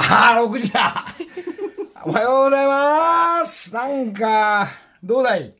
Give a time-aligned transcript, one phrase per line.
[0.00, 1.06] ああ、6時だ
[2.06, 4.68] おはようございますなんか、
[5.02, 5.52] どうだい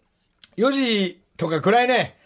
[0.56, 2.16] ?4 時とか暗いね。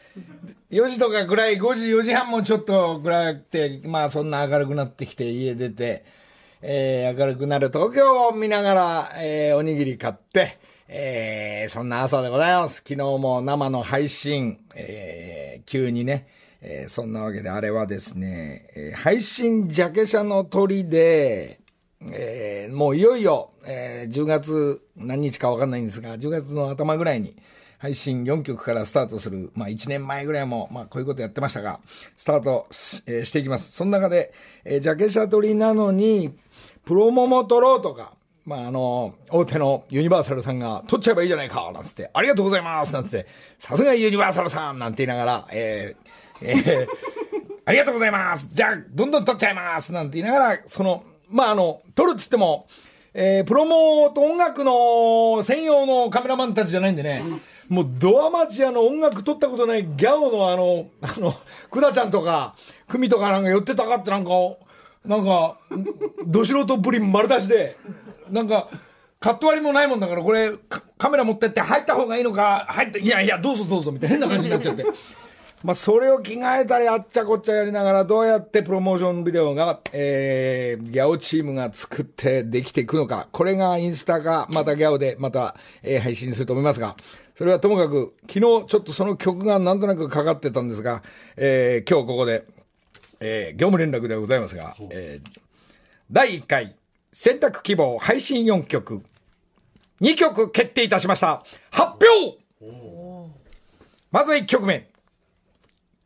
[0.71, 6.05] 4時とか暗い、5時、4時半もちょっと暗くて、まあそんな明るくなってきて家出て、
[6.61, 10.59] えー、明るくなる東京を見ながら、えー、おにぎり買って、
[10.89, 12.83] えー、そんな朝でございます。
[12.87, 16.27] 昨日も生の配信、えー、急にね、
[16.61, 21.62] えー、そんなわけであれはですね、えー、配信ジャケ写の鳥で、
[22.11, 27.37] えー、もういよいよ、えー、10月何日かわかんないんですが、10月の頭ぐらいに
[27.79, 31.81] 配信4曲からスタートする、まあ1年前ぐらいも、まあこういうことやってましたが、
[32.17, 33.73] スタートし,、えー、していきます。
[33.73, 34.33] その中で、
[34.65, 36.33] えー、ジャケ写撮りなのに、
[36.85, 38.15] プロモも撮ろうとか、
[38.45, 43.27] まあ、あの、大手のユニバーサルさんが、撮っちゃえばいいじゃないかなんつって、ありがとうございますなんつって、
[43.59, 46.89] さすがユニバーサルさんなんて言いながら、えー、えー、
[47.65, 52.69] ありがとうございますじゃあ、どんどん撮っちゃいますなんて言いながら、その、まあ、あの、撮るっつっても、
[53.15, 57.23] えー、プロモーと音楽の専用のカメラマンたちじゃないんでね、
[57.69, 61.35] もうドアマチアの音楽撮ったことないギャオのあの、あの、
[61.71, 62.55] クダちゃんとか、
[62.89, 64.31] クミとかなんか寄ってたかってなんか、
[65.05, 65.59] なんか、
[66.27, 67.77] ど素人ぶり丸出しで、
[68.31, 68.69] なんか、
[69.21, 70.53] カット割りもないもんだから、これ、
[70.99, 74.85] カメラ持ってって入った方がいいのか、入って、いやいや、どうぞどうぞ、みたいな変な感じになっちゃって。
[75.65, 83.29] まあ、それを着替えたり、あっちゃこっちゃやりながら、どうやってプロモーションビデオが、えー、ギャオチームが作ってできていくのか。
[83.31, 86.97] これがインスタか、またギャオで、また、えー、配信すると思いますが、
[87.37, 91.03] それはともかく、昨日ちょっとその曲がなんとなくかかってたんですが、
[91.37, 92.45] えー、今日ここで、
[93.21, 95.41] えー、業務連絡でございますが、えー、
[96.11, 96.75] 第1回
[97.13, 99.03] 選択希望配信4曲、
[100.01, 101.43] 2曲決定いたしました。
[101.71, 102.39] 発表
[104.11, 104.92] まず1曲目。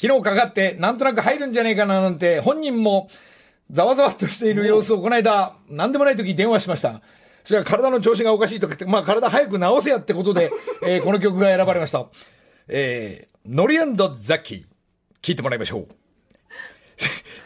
[0.00, 3.08] 昨日かかってなんとなく入るんじゃねえかななんて本人も
[3.70, 7.00] ざわざわっとしている様子をこの間、なんでもない時電話しました。
[7.44, 10.50] それは体の調子がおかしいとかって、まあ体早く治せやってことで、
[10.84, 12.06] えー、この曲が選ばれました。
[12.68, 14.64] えー、ノリザッキー、
[15.22, 15.88] 聴いてもらいましょう。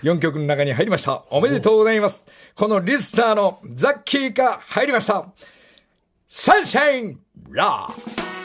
[0.02, 1.25] 4曲の中に入りました。
[1.30, 2.26] おめでとうございます。
[2.54, 5.26] このリスナーのザッキーが入りました。
[6.28, 7.20] サンシャイン
[7.50, 8.39] ラー。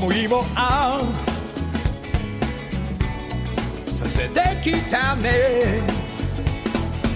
[0.00, 0.98] 思いもあ
[3.86, 5.82] させてきたね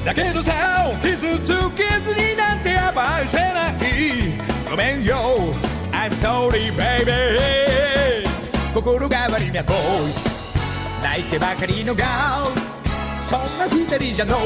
[0.04, 3.74] だけどさ傷つけずになんて暴いせない。
[4.68, 5.54] ごめんよ。
[5.92, 8.28] I'm sorry baby.
[8.74, 12.50] 心変わりなボーイ泣いてばかりの顔
[13.18, 14.36] そんな二人じゃの。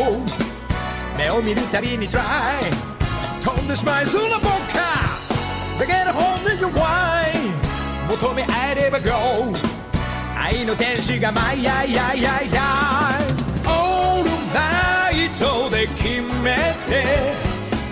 [1.18, 2.60] 目を見るたびに try
[3.40, 4.78] 飛んでしまいそうな僕か。
[5.80, 7.17] だけど本音弱い
[8.20, 9.54] 求め合えれば GO
[10.36, 13.22] 愛の天使がマイヤイヤイヤイヤイ
[13.64, 17.04] オールナイトで決めて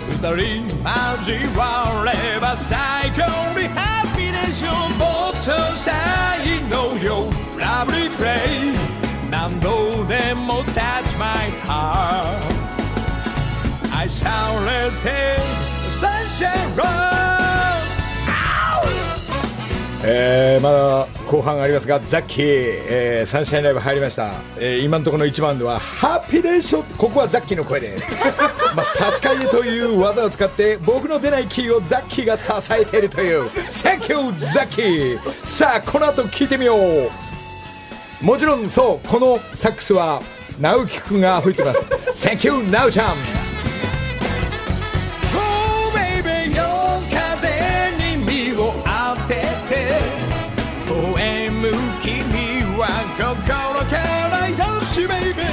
[0.09, 3.21] 二人交われば最高
[3.57, 8.35] にハッピーでしょもっと才能よラブリープレ
[8.73, 12.25] イ何度でも Touch my heart
[13.97, 15.37] 愛されて
[15.97, 17.36] Sunshine Run
[20.09, 24.31] えー、まだ後半ありますが、ザッキー、えー、サンシャインライブ入りました。
[24.57, 28.07] えー、今のところの一番では、ハッピーでしょここはザッキーの声です。
[28.73, 37.11] まあ、差し替えという技を使って、僕の出ないキーをザッキーが支えているという、Thank you, ザッキーさあ、この後聞いてみよう
[38.21, 40.21] もちろん、そう、このサックスは、
[40.57, 41.85] 直樹くんが吹いてます。
[42.15, 43.36] Thank you, 直ちゃん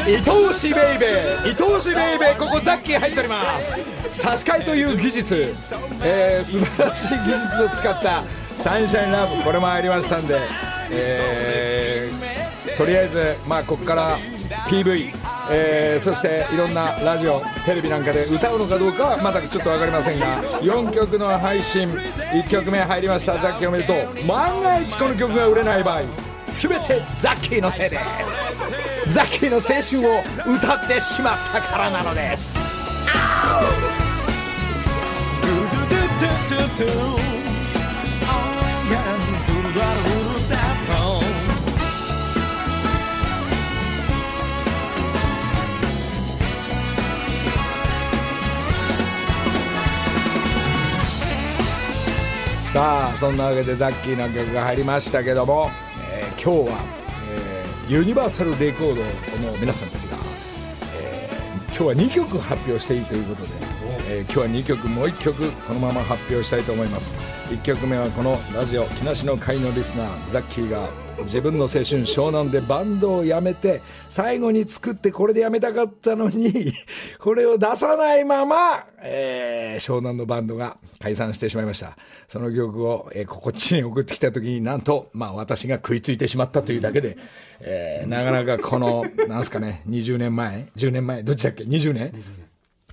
[0.07, 3.59] 愛おしベイベー愛おしベイベーここザッキー入っておりま
[4.11, 4.21] す。
[4.21, 5.35] 差し替えという技術、
[6.03, 8.23] えー、素晴らしい技術を使った
[8.55, 10.39] サンシャインラブこれも入りましたんで、
[10.91, 14.19] えー、とりあえずまあここから
[14.69, 15.11] PV
[15.51, 24.27] えー、そしていろんなラジオテレビなんかで歌うのかどうかはまだちょっと分かりませんが4曲の配信1曲目入りましたザッキーおめでとう。
[24.27, 26.03] 万が一この曲が売れない場合
[26.47, 28.63] 全てザッキーのせいです。
[29.09, 32.59] ザッキーの青春を歌ってしまったからなのです。
[52.73, 55.71] さあそんなわけでザッキーの曲が入りましたけども
[56.45, 56.79] 今日は、
[57.33, 59.03] えーユニバーサルレコード
[59.51, 60.19] の皆さんたちが、
[60.95, 63.49] えー今日は2曲発表していいということで、
[64.11, 67.15] えー今日は2曲もう1曲このまま発表したいと思います。
[67.49, 70.91] 1曲目はこのラジオ木梨の会のリスナーザッキーが
[71.23, 76.73] 自分の青春湘南でバンドを辞めて最後に作ってこれで辞めたかったのに
[77.19, 81.97] これを出さないまま、えー湘南のバンドが解散してしまいました。
[82.29, 87.17] その曲を、えーこっちに送ってきた時になんと、まあ、私が食いついてしまったというだけで、
[87.61, 92.13] えーなかなかこの なんすかね20年前10年前どっちだっけ？20年？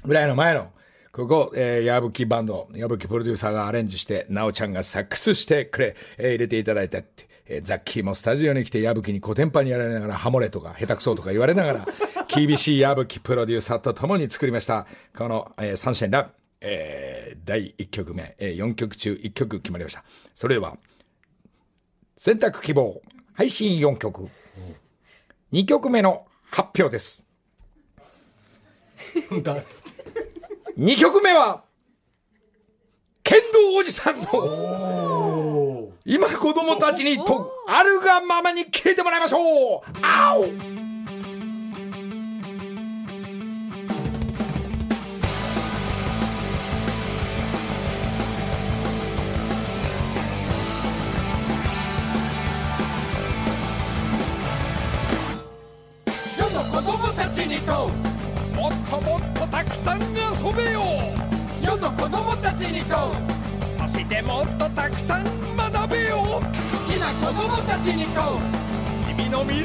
[0.05, 0.71] ぐらいの前の
[1.11, 11.87] ここ、えー、矢吹バンド、矢吹プロデューサーがアレンジして、なおちゃんがサックスしてくれ、えー入れていただいたって、えーザッキーもスタジオに来て矢吹にコテンパンにやられながら、ハモれとか、下手くそとか言われながら、
[12.27, 14.85] 厳しい矢吹プロデューサーと共に作りました、
[15.15, 16.29] この、えーサンシャインラブ、
[16.61, 20.03] えー第1曲目、えー4曲中1曲決まりました。
[20.35, 20.77] それでは、
[22.17, 23.01] 選択希望、
[23.33, 24.27] 配信4曲、
[25.51, 27.25] 2曲目の発表です。
[30.77, 31.63] 2曲目は、
[33.31, 39.81] 剣道おじさんの、今子供たちにと、あるがままに聞いてもらいましょう。
[40.01, 40.90] あお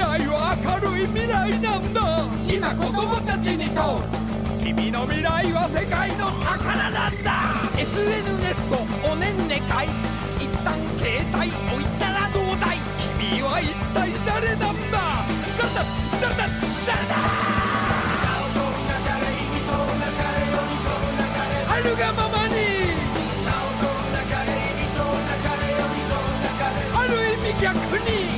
[0.06, 2.28] 来は明るい未来なんだ。
[2.46, 4.00] 今子供たちにと。
[4.62, 7.50] 君の未来は世界の宝なんだ。
[7.74, 8.78] SN ネスト
[9.10, 9.60] おねんね
[10.38, 12.78] 一旦携帯置いたらどうだい。
[13.18, 15.26] 君は一体誰なんだ。
[15.58, 15.82] 誰だ。
[16.22, 16.46] 誰だ。
[16.86, 17.14] 誰だ。
[21.68, 22.54] あるがままに。
[26.94, 28.35] ある意味逆に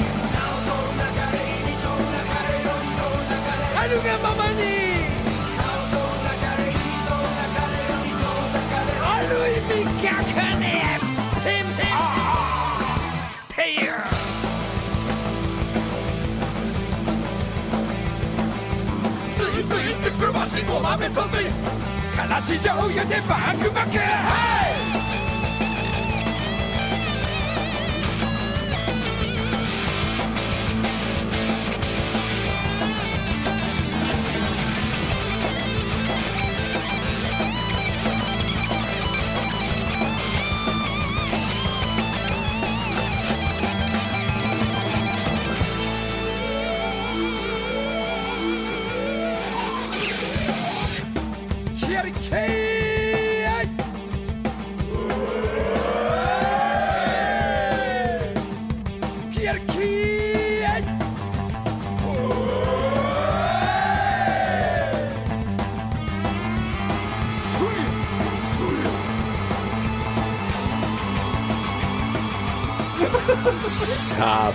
[3.88, 4.62] るがままに。
[9.00, 10.12] ある意味逆
[10.58, 10.66] に。
[13.48, 13.90] っていう。
[19.34, 21.46] ついついつくばしごまめそつい
[22.16, 23.98] からし醤油でバクバク。
[23.98, 24.67] はい。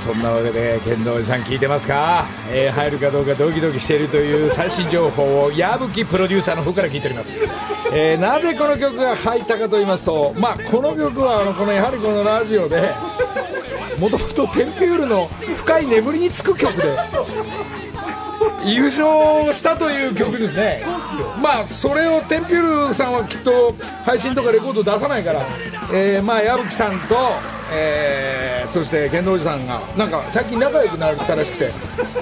[0.03, 7.35] そんなわけで剣道おじさん聞いてますか、えー入るかどうかドキドキしているという最新情報を矢吹プロデューサーの方から聞いております、
[7.93, 12.93] えーなぜこの曲が入ったかと言いますとまあこの曲はあのこのやはりこのラジオで
[13.99, 16.97] もともとテンピュールの深い眠りにつく曲で
[18.65, 20.81] 優勝したという曲ですね。
[21.41, 25.45] まあそれをテンピュールさんはきっと配信とかレコード出さないから、
[25.93, 27.15] えーまあ矢吹さんと、
[27.73, 31.71] えーそして剣道おじさんがなんか最近仲良くなったらしくて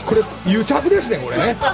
[0.06, 1.56] これ癒着ですねこれね。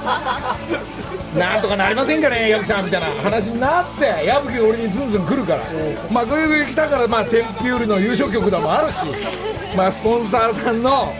[1.36, 5.60] なんとかなりませんかね矢吹さんみたいな話になって矢吹が俺にズンズン来るから。
[6.10, 9.00] まあグイグイ来たからまあテンピュールの優勝曲でもあるし
[9.76, 11.12] まあスポンサーさんの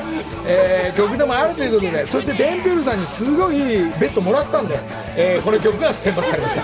[0.47, 4.78] えー曲でもあるということでそしてデンピュールさんにすごいベッドもらったんで、
[5.14, 6.62] えーこの曲が選抜されました。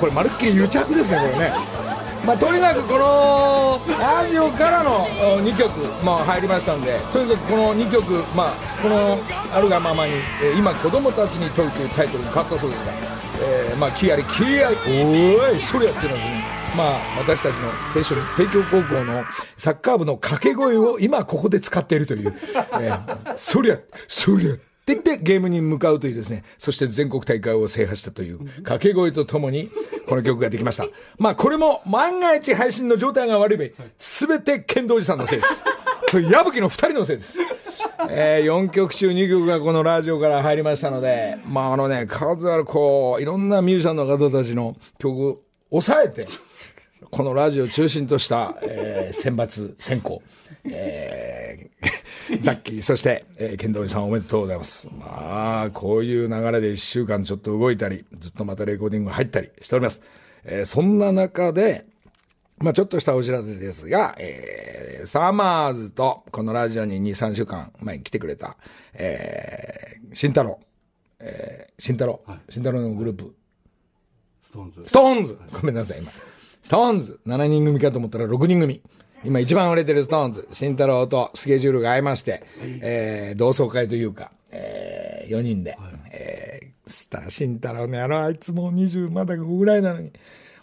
[0.00, 1.52] これまるっきり癒着ですねこれね
[2.26, 5.06] まあ、とにかくこのラジオからの
[5.42, 9.18] 2曲、まあ、入りましたんでとにかくこの2曲、まあ、この
[9.54, 12.92] 「あるがままに、えー今子供たちに問う」というタイトルに変わったそうですが、
[13.42, 16.22] えーまあ、気あり気合いおーいそれやってるのに
[16.76, 19.24] まあ、私たちの青春帝京高校の
[19.56, 22.34] サッカー部の掛け声を今ここで使っているという、
[22.80, 23.78] えーそりゃ
[24.08, 24.54] そりゃ
[24.86, 29.68] って言ってゲームに向かうというですね、そして全国大会を制覇したという掛け声とともに、
[30.06, 30.86] この曲ができました。
[31.18, 35.64] まあこれも万が一配信の状態が悪いべ、すべて剣道寺さんのせいです。
[36.08, 37.40] と矢吹の二人のせいです。
[38.08, 45.40] えー、4曲中2曲がこのラジオから入りましたので、まああのね、数あるこう、いろんなミュージシャンの方たちの曲を
[45.70, 46.26] 抑えて、
[47.10, 50.22] このラジオを中心とした、えー選抜、選考、
[50.70, 54.88] えー、ザッキー、そして、えー、剣道さんおめでとうございます。
[54.98, 60.02] まあ、こういう流れで1週間ちょっと動いたり、ずっとまたレコーディング入ったりしております。
[60.44, 61.86] えーそんな中で、
[62.58, 68.56] まあちょっとしたお知らせですが、えー、さまぁ〜ずとこのラジオに2、3週間前に来てくれた、
[68.94, 70.58] えー、慎太郎、
[71.20, 73.34] えー、慎太郎、慎太郎のグループ、
[74.42, 76.10] SixTONES SixTONES ごめんなさい、今。
[76.10, 78.82] SixTONES !7 人組かと思ったら6人組。
[79.26, 80.48] 今一番売れてる SixTONES。
[80.52, 82.44] 慎太郎とスケジュールが合いまして、
[82.80, 85.76] えー、同窓会というか、えー、4人で、
[86.12, 90.12] えー、つったら慎太郎の野郎、あいつもう20まだ5ぐらいなのに、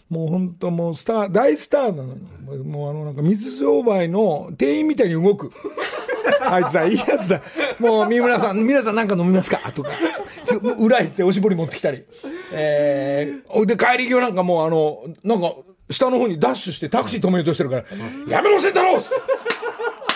[0.08, 5.50] もう本当もうスター、大スターなのに、もうもうあのなんか水商売の店員みたいに動く。
[6.40, 7.42] あいつはいいやつだ。
[7.78, 9.58] もう、三村さん、皆さんなんか飲みますか？
[9.72, 9.90] とか。
[10.78, 12.04] 裏行っておしぼり持ってきたり。
[12.52, 15.54] えー、で、帰り際なんかもうあの、なんか、
[15.94, 17.84] 下の方にダッシュしてタクシー止めようとしてるから、
[18.28, 19.02] やめろ、慎太郎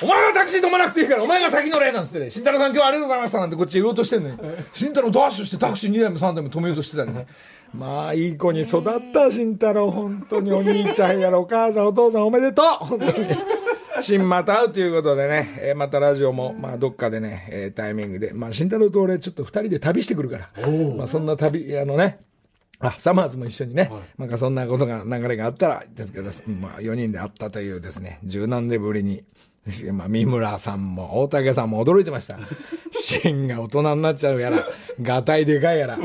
[0.00, 2.20] お前はタクシー止まなくていいから、お前が先乗れなんつって。
[2.20, 4.38] ね、慎太郎さん今日はありがとうございましたなんてこっち言おうとしてんのに、
[4.72, 7.26] 慎太郎ダッシュしてタクシー2台も3台も止めようとしてたりね。
[7.74, 9.90] まあ、いい子に育った、慎太郎。
[9.90, 12.66] 本当にお兄ちゃんやらお母さんお父さんおめでとう。
[12.84, 13.28] 本当に。
[14.00, 20.48] 新また会うということでね、えーまたラジオも、まあ、どっかでね、えータイミングで、まあ、慎太郎と俺、ちょっと二人で旅してくるから、
[20.96, 22.20] まあ、そんな旅、あのね、
[22.80, 26.30] あ、サマーズも一緒にね、なんかそんなことが、流れがあったら、ですけど、
[26.60, 29.24] まあ、4人で会ったというですね、十何年ぶりに、
[29.92, 32.38] まあ、三村さんも大竹さんも驚いてました。
[32.92, 34.66] シンが大人になっちゃうやら、
[35.02, 35.98] ガタイでかいやら、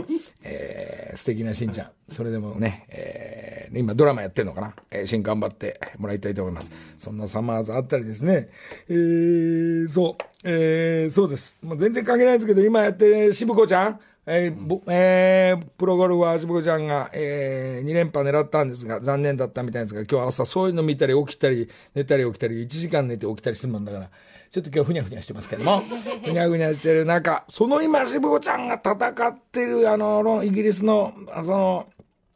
[0.44, 1.92] えー、素敵なしんちゃん。
[2.12, 4.74] それでもね、えー、今ドラマやってんのかな？
[4.92, 6.72] えー、シン頑張ってもらいたいと思います。
[6.98, 8.50] そんなサマーズあったりですね。
[8.90, 11.58] えー、そう、えー、そうです。
[11.62, 24.10] もう全然関係ないですけど、今やってる渋子ちゃんえーぼえープロゴルファー渋子ちゃんが、えー、2連覇狙ったんですが、残念だったみたいですが、今日朝そういうの見たり起きたり、寝たり起きたり、1時間寝て起きたりするもんだから、
[24.50, 25.84] ちょっと今日ふにゃふにゃしてますけども、
[26.24, 31.88] ふにゃふにゃしてる中、その今渋子ちゃんが戦ってる、あの、イギリスの、あその、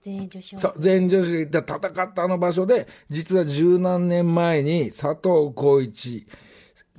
[0.02, 6.28] 全員女子そう全女子で戦ったあの場所で、実は十何年前に佐藤浩一、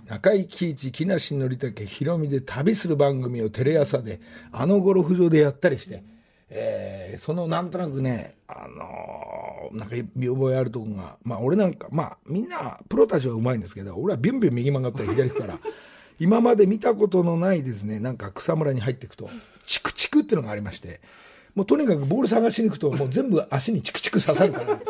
[0.09, 4.21] 中井貴一、木梨憲武、ヒロミで旅する番組をテレ朝で、
[4.53, 6.03] あのゴルフ場でやったりして、
[6.49, 15.59] えーそのなんとなくね、あのーなんか見覚えあるとこが、まあ俺なんか、まあみんな、プロたちはうまいんですけど、俺はビュンビュン右曲がったり左行くから、
[16.19, 19.29] 今まで見たことのないですね、なんか草むらに入っていくと、
[19.67, 21.03] チクチクっていうのがありまして、
[21.55, 24.81] もうとにかくボール探しに行くと、もう全部足にチクチク刺さるから、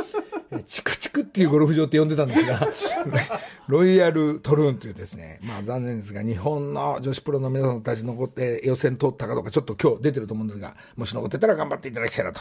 [0.66, 2.68] チクチクっていうゴルフ場って呼んでたんですが、
[3.68, 12.40] ロイヤルトルーンというですね、まあ残念ですが、日本の女子プロの皆さんたち残って予選通ったかどうかちょっと今日出てると思うんですが、もし残ってたら頑張っていただきたいなと。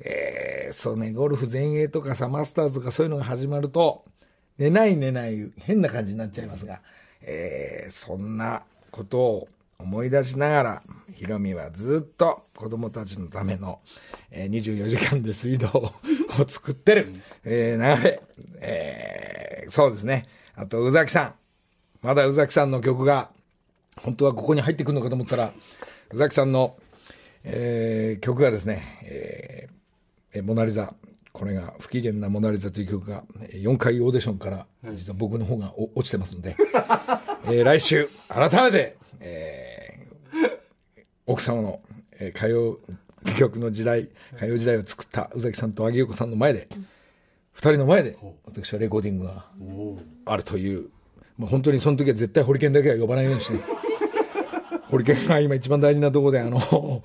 [0.00, 4.04] えー、そうね、ゴルフ全英とかさ、マスターズとかそういうのが始まると、
[4.58, 6.80] 寝ない寝ない変な感じになっちゃいますが、
[7.22, 10.82] えー、そんなことを思い出しながら、
[11.12, 13.80] ヒロミはずっと子供たちのための、
[14.30, 15.92] えー24時間で水道を
[16.48, 17.14] 作ってる、
[17.44, 18.20] えー、流れ、
[18.60, 20.26] えー、そうですね。
[20.56, 21.34] あと、宇崎さん。
[22.02, 23.30] まだ宇崎さんの曲が、
[23.96, 25.52] 本当はここに入ってくるのかと思ったら、
[26.12, 26.76] 宇崎さんの、
[27.44, 29.74] えー曲がですね、えー
[30.38, 30.94] えーモナリザ。
[31.32, 36.56] これが不機嫌なモナリザという曲がえー4回オーディションから実は僕の方がお落ちてますので、
[37.46, 40.50] えー来週改めて、えー
[41.26, 41.80] 奥様の、
[42.18, 42.94] えー
[43.38, 46.68] 曲の時代、歌謡時代を作った宇崎さんと萩横さんの前で、
[47.52, 49.46] 二人の前で私はレコーディングが
[50.26, 50.90] あるという、
[51.36, 53.58] もう本当にその時は絶対ホリケンだけは呼ばないようにして、
[54.90, 57.02] ホリケンが今一番大事なところで、あの、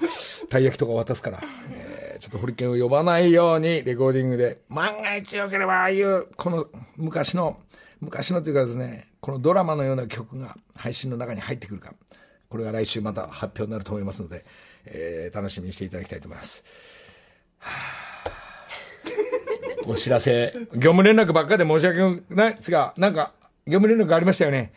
[0.49, 7.57] たい焼きとか渡すから、えーちょっとホリケンを呼ばないようにレコーディングで、万が一よければああいう、この昔の、
[8.01, 11.93] 昔のというかですね、このドラマのような曲が配信の中に入ってくるか、
[12.49, 14.43] これが来週また発表になると思いますので、
[14.91, 16.63] えー楽しみにしていただきたいと思います。
[19.87, 23.33] お知らせ、業務連絡ばっかで申し訳ないですが、なんか、
[23.65, 24.71] 業務連絡ありましたよね。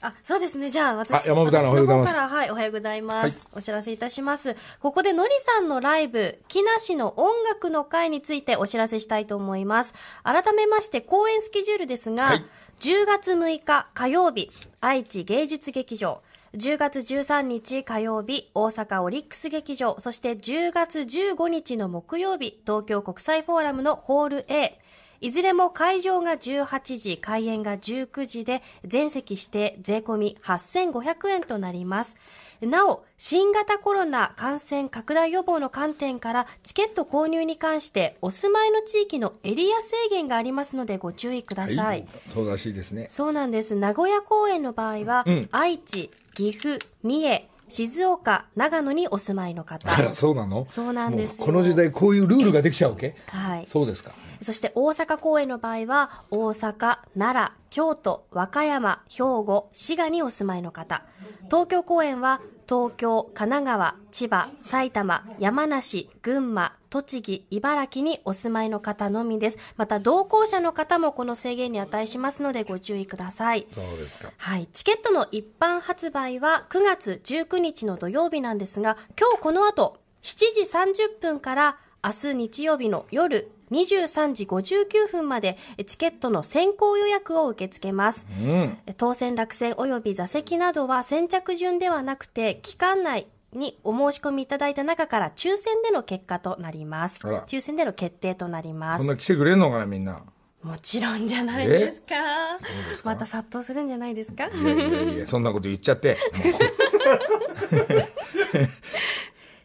[0.00, 0.70] あ、そうですね。
[0.70, 3.24] じゃあ、私、あ山本アナおはようございますはい、おはようございます。
[3.24, 4.56] はいお知らせいたします。
[4.80, 9.94] ここで、のりさんのライブ、木梨の音楽の会についてお知らせしたいと思います。
[10.22, 12.44] 改めまして、公演スケジュールですが、はい
[12.78, 14.50] 10月6日火曜日、
[14.82, 16.20] 愛知芸術劇場、
[16.56, 24.78] 10月13日火曜日、大阪オリックス劇場、そして10月15日の木曜日、東京国際フォーラムのホール A。
[25.20, 32.16] いずれも会場が18時、開演が19時で、全席指定税込み8500円となります。
[32.62, 42.06] なお、新型コロナ感染拡大予防の観点から、チケット購入に関して、お住まいの地域のエリア制限がありますのでご注意ください。
[42.24, 43.08] そうらしいですね。
[43.10, 43.74] そうなんです。
[43.74, 49.90] 名古屋公演の場合は、うん愛知、岐阜、三重、静岡、長野にお住まいの方。
[49.90, 50.66] あらそうなの？
[50.66, 53.16] そうなんですこの時代こういうルールができちゃうわけ？
[53.28, 53.66] はい。
[53.66, 54.12] そうですか。
[54.42, 61.04] そして大阪公演の場合は、大阪、奈良、京都、和歌山、兵庫、滋賀にお住まいの方。
[61.46, 69.58] 東京公演は、東京、神奈川、千葉、埼玉、山梨、群馬、栃木、茨城にお住まいの方のみです。
[69.76, 73.66] また、同行者の方もこの制限に値しますのでご注意ください。
[73.72, 74.32] そうですか。
[74.36, 74.66] はい。
[74.72, 85.56] チケットの一般発売は9月19日の土曜日なんですが、今日この後、7時30分から明日日曜日の夜23時59分まで
[85.86, 88.26] チケットの先行予約を受け付けます。
[88.40, 88.78] うん。
[88.96, 97.26] 当選落選及び座席などは先着順ではなくて、期間内にお申し込みいただいた中から抽選での結果となります。
[97.26, 99.06] 抽選での決定となりますそん。
[99.08, 100.22] な来てくれんのかなみんな。
[100.62, 102.14] もちろんじゃないですか。
[102.58, 103.10] そうですか？
[103.10, 104.46] また殺到するんじゃないですか？
[104.48, 106.16] いやいやいや、そんなこと言っちゃって。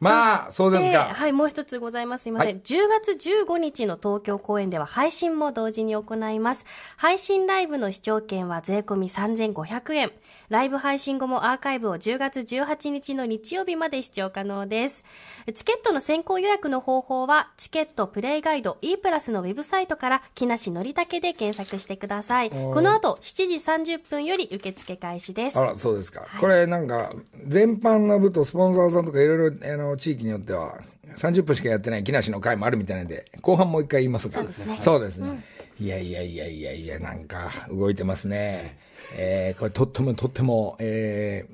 [0.01, 1.13] まあ、そうですか。
[1.13, 2.23] はい、もう一つございます。
[2.23, 2.55] すいません。
[2.55, 6.65] は10月15日の東京公演では配信も同時に行います。
[6.97, 10.11] 配信ライブの視聴券は税込み3500円。
[10.51, 15.05] ライブ配信後もアーカイブを10月18日の日曜日まで視聴可能です。
[15.53, 22.49] チケットの先行予約の方法は、チケットプレイガイド E プラスのウェブサイトから、木梨のりたけで検索してください。
[22.49, 25.67] この後、7時30分より受付開始ですあ。
[25.67, 26.27] ら、そうですか。
[26.37, 27.13] これなんか、
[27.47, 30.77] 全般の部とスポンサーさんとかいろいろ、あの、地域によっては、
[31.15, 34.39] 30分しかやってない木梨の会もあるみたいなんで、後半もう一回言いますが。
[34.39, 35.45] そうですねそうですね。
[35.79, 38.90] いやいやいやいやいや、なんか、動いてますね。
[39.13, 41.45] えー、これとってもとっても、え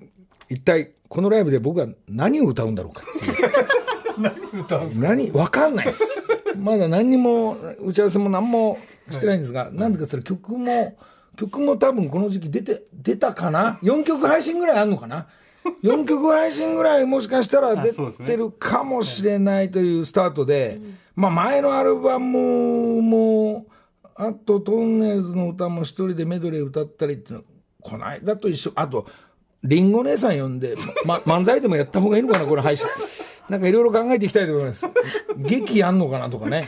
[0.50, 3.68] ー、一体、このライブで僕は何を歌うんだろうかっていう。
[4.18, 6.28] 何歌うん何わかんないです。
[6.56, 8.78] まだ何にも、打ち合わせも何も
[9.12, 10.98] してないんですが、なんでかそれ曲も、
[11.36, 15.28] 曲も多分この時期出て、出たかな ?4 曲配信ぐらいあるのかな
[15.84, 20.80] ?4 曲配信ぐらいもしかしたら出てるかもしれないというスタートで、
[21.16, 23.66] まあ前のアルバムも、
[24.20, 27.44] あとトンネルズの歌も一人でメドレー歌ったりっていうの、
[27.82, 29.06] この間と一緒、あと、
[29.64, 30.76] リンゴ姉さん呼んで、
[31.06, 32.88] ま、 漫才でもやった方がいいのかな、これ配信。
[33.48, 34.86] なんかいろいろ考えていきたいと思います。
[35.38, 36.68] 劇やんのかなとかね。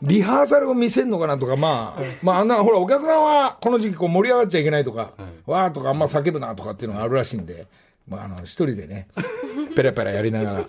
[0.00, 5.12] リハーサルを見せんのかなとか、まあ、まあ、あんな、ほら、お客さんはこの時期こう盛り上がっちゃいけないとか、
[5.44, 7.66] わーとかあんま叫ぶなとかっていうのがあるらしいんで、
[8.06, 9.08] まあ、あの、一人でね、
[9.74, 10.64] ペラペラやりながら、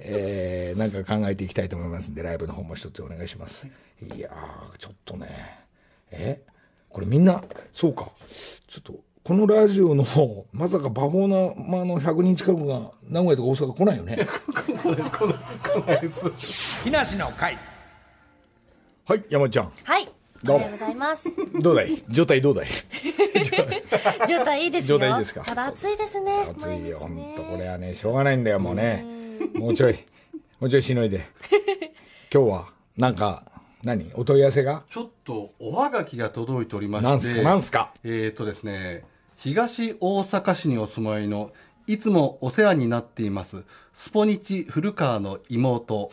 [0.00, 3.66] えー、なんか考えていきたいと思いますんで、ライブの方も一つお願いします。
[3.66, 5.28] いやー、ちょっとね、
[6.10, 6.40] え？
[6.88, 8.10] これみんな、そうか、
[8.66, 10.04] ちょっと、このラジオの、
[10.52, 14.28] まさかパフォーマーの100人近くが名古屋とか大阪来ないよね。
[16.82, 17.56] 木梨の会。
[19.06, 19.72] はい、山ちゃん。
[19.84, 20.08] はい。
[20.42, 20.68] どうも。
[20.70, 21.28] ございます。
[21.60, 22.02] どうだい？
[22.08, 22.66] 状態どうだい？
[24.28, 24.98] 状態いいですよ。
[24.98, 25.42] 状態いいですか？
[25.42, 26.32] ただ暑いですね。
[26.58, 27.24] 暑いよ、毎日ね。
[27.26, 29.04] 本当これはね、しょうがないんだよ、もうね。
[29.54, 29.98] もうちょい、
[30.58, 31.26] もうちょいしのいで。
[32.32, 33.44] 今日は、なんか、
[33.82, 34.10] 何？
[34.14, 34.82] お問い合わせが？
[34.88, 37.42] ちょっとおはがきが届いておりまして、なんすか？
[37.42, 37.92] なんすか？
[38.04, 39.04] えっ、とですね、
[39.36, 41.52] 東大阪市にお住まいの、
[41.86, 43.64] いつもお世話になっています、
[44.02, 46.10] スポニチ古川の妹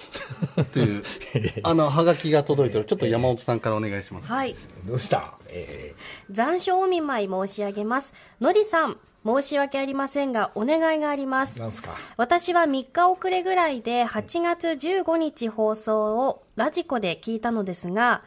[0.73, 1.03] という、
[1.63, 2.85] あの、はがきが届いておる。
[2.85, 4.27] ちょっと山本さんからお願いします。
[4.29, 4.53] はい。
[4.85, 5.35] どうした？
[5.47, 5.95] え
[6.29, 8.13] 残暑お見舞い申し上げます。
[8.41, 11.67] のりさん、申し訳ありませんが、お願いがありまー、すな。
[11.67, 11.91] んすか？
[12.17, 18.21] 私は3日遅れぐらいで8月15日放送をラジコで聞いたのですが、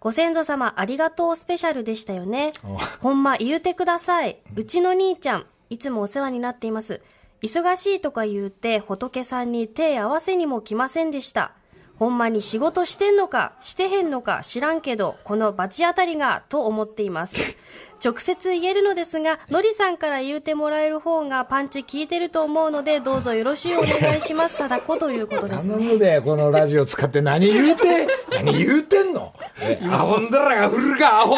[0.00, 2.54] ご先祖様ありがとうスペシャルでしたよね。
[3.00, 4.38] ほんま言うてください。
[4.56, 7.00] うちの兄ちゃん、いつもお世話になっています。
[7.42, 11.52] 忙しいとか言うて仏さんに手合わせにも来ませんでした。
[11.98, 17.56] ほんまに仕事してんのか、してへんのか知らんけど、この罰当たりが、と思っています。
[18.04, 24.56] 直接言えるのですが、のりさんから言うてもらえる方がパンチ効いてると思うので、どうぞよろしゅうお願いします。
[24.56, 25.76] 貞子ということですね。
[25.78, 29.32] 頼むで、このラジオ使って何言うて、何言うてんの？
[29.62, 31.34] えアホんだらが振るか、アホ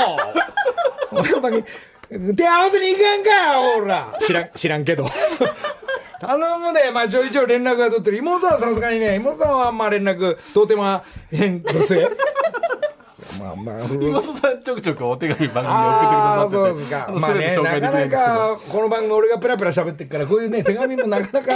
[1.12, 1.64] 俺 ほんまに、
[2.10, 3.30] 手合わせに行かんか、
[3.80, 5.06] ほら知らん、知らんけど。
[6.20, 8.16] 頼むで、まあちょいちょい連絡が取ってる。
[8.18, 12.08] 妹はさすがにね、妹さんはあんま連絡、とてもへんのせ。
[13.38, 16.54] まあまあ、岩戸さんちょくちょくお手紙番組に送ってくだああ、さってて。
[16.56, 17.12] そうですか。
[17.14, 21.54] まあね、なかなか、この番組俺がペラペラ喋ってるから、こういうね、手紙もなかなか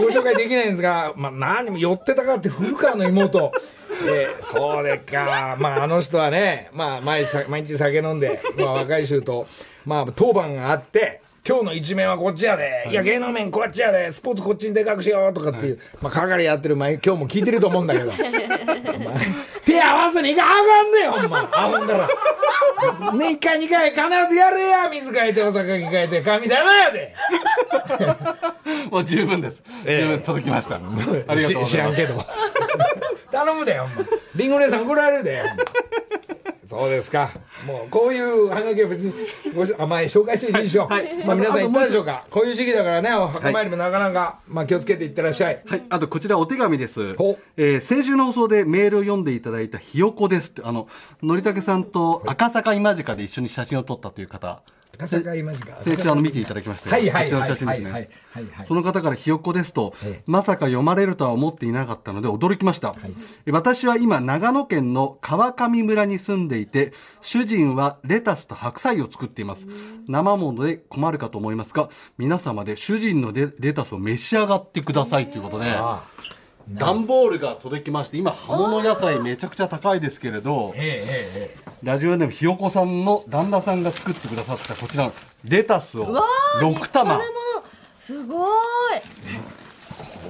[0.00, 3.52] ご紹介できないんですが、まあ何も寄ってたかって古川の妹。
[4.06, 5.56] えーそうでっか。
[5.58, 9.46] まああの人はね、まあ毎日毎日酒飲んで、まあ若い衆と、
[9.84, 18.12] まあ当番があって、今日の一面はこっちやで、い、や芸能面こっちやで、スポーツこっちにでかくしようとかっていう、まあ係やってる前、今日も聞いてると思うんだけど。
[19.64, 21.48] 手合わせにいかんあかんねん、ほんま。
[21.52, 22.08] あほんだら。
[23.12, 27.14] ね、一回二回必ずやれや、水変えて、お酒変えて、神棚やで。
[28.90, 29.62] もう十分です。
[29.84, 30.76] ええ十分届きました。
[30.78, 31.64] ありがとうございます。
[31.64, 32.14] し知らんけど。
[33.32, 34.04] 頼むで、ほんま。
[34.36, 35.40] リンゴ姉さん怒られるで。
[35.40, 35.64] ほんま
[36.72, 37.30] そうですか。
[37.66, 39.12] もう、こういうハガキは別に、
[39.54, 40.88] ごしあ、まあ、紹介していいでしょう。
[41.26, 42.24] まあ、皆さん言ったでしょうか。
[42.30, 45.62] こういう時期だからね、お墓参りもなかなか、まあ、気をつけていってらっしゃい。
[45.66, 47.38] はい、あとこちらお手紙ですほ。
[47.58, 50.88] えー先週の放送でメールを読んでいただいたひよこですって、あの、
[51.22, 54.62] のりたけさんと赤坂今近で一緒に写真を撮ったという方、赤
[54.98, 56.92] 先週あの見ていただきましたよ。
[56.92, 57.40] はいはいはい。
[57.40, 57.90] はい写真ですね。
[57.90, 62.94] はいはいはいその方からひよっこですと、ええまさか読まれるとは思っていなかったので驚きました、
[63.50, 69.66] 私は今長野県の川上村に住んでいて主人はレタスと白菜を作っています。
[70.08, 75.70] 生もので困るかと思いますが皆様で主人のレレタスを召し上がってくださいということで。
[75.70, 76.04] あ
[76.68, 85.12] 段ボールが届きまして今葉物野菜めちゃくちゃ高いですけれどえええええラジオネームひよこさんの旦那さんが作ってくださったこちらの
[85.44, 87.16] レタスをわー6玉。
[87.16, 87.32] これも
[87.98, 88.50] すごい。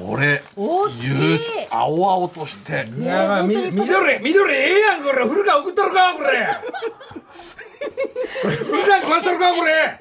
[0.07, 0.97] これ大きい。
[1.05, 1.39] ゆう
[1.71, 2.87] 青々として。
[2.89, 5.27] 緑緑ええやんこれ。
[5.29, 6.49] 古川送っとるかこれ
[8.43, 9.99] これ古川食わしとるかこれ。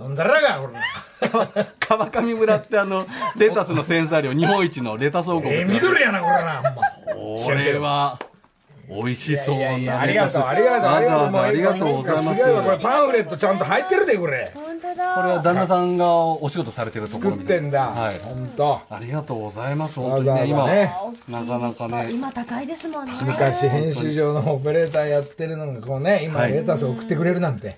[0.00, 3.06] 飲んだらかこれ川上村ってあの
[3.36, 5.52] レタスの生産量日本一のレタス王国。
[5.52, 7.42] ええ緑やなこれなほんま。
[7.42, 8.18] これは
[8.88, 9.58] 美味しそう。
[9.58, 12.22] ないやありがとうありがとうありがとうもうありがとうございます。
[12.24, 14.52] すごいわこれパンフレットちゃんと入ってるでこれ。
[14.54, 15.14] 本当だ。
[15.14, 17.82] これは旦那さんがお仕事されてるところ作ってんだ。
[17.90, 18.18] はい。
[18.18, 18.80] 本当。
[18.90, 19.94] ありがとうございます。
[19.94, 20.42] 本わざわざ。
[20.42, 20.92] 当にね今ね。
[21.28, 22.12] なかなかね。
[22.12, 23.12] 今高いですもんね。
[23.22, 26.52] 昔編集上のオペレーターやってるのがこうね今はい。
[26.52, 27.76] レタス送ってくれるなんて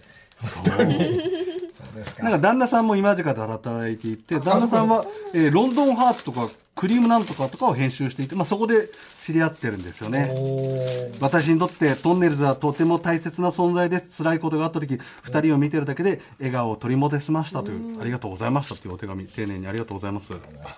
[2.22, 8.90] なんか旦那さんも今近で働いていて旦那さんは、えーロンドンハーツとかクリームなんとかとかを編集していて、まあ、そこで
[9.24, 10.30] 知り合ってるんですよね。
[10.34, 20.28] お私にとってトンネルズはとても大切な存在です辛いことがあった時2人を見てるだけで笑顔を取り戻しましたというありがとうございましたというお手紙丁寧にありがとうございます。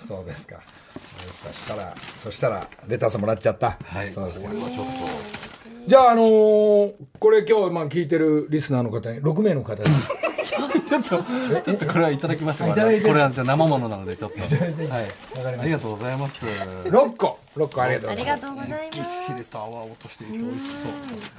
[0.06, 0.60] そうですか。
[1.32, 1.74] そした。
[1.74, 3.76] らそしたらレタスもらっちゃった。
[3.84, 4.12] はい。
[4.12, 4.48] そうですか。
[4.48, 4.86] これはちょっ
[5.88, 9.88] じゃああのーこれ今日まあ聞いてるリスナーの方に6名の方に。
[9.88, 14.38] とちょっとちょっとこれはいただきましたこれはじゃあ生ものなのでちょっと。
[14.38, 15.58] はい。
[15.60, 16.44] ありがとうございます。
[16.44, 17.38] 6個。
[17.56, 18.36] 6個ありがとうございます。
[18.36, 19.24] ありがとうございぎっます。
[19.24, 20.26] しりと泡を落としてい。
[20.26, 20.92] て美味しそう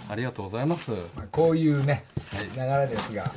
[0.09, 0.91] ありがとうございます
[1.31, 2.03] こういうね、
[2.55, 3.31] 流れですが、ま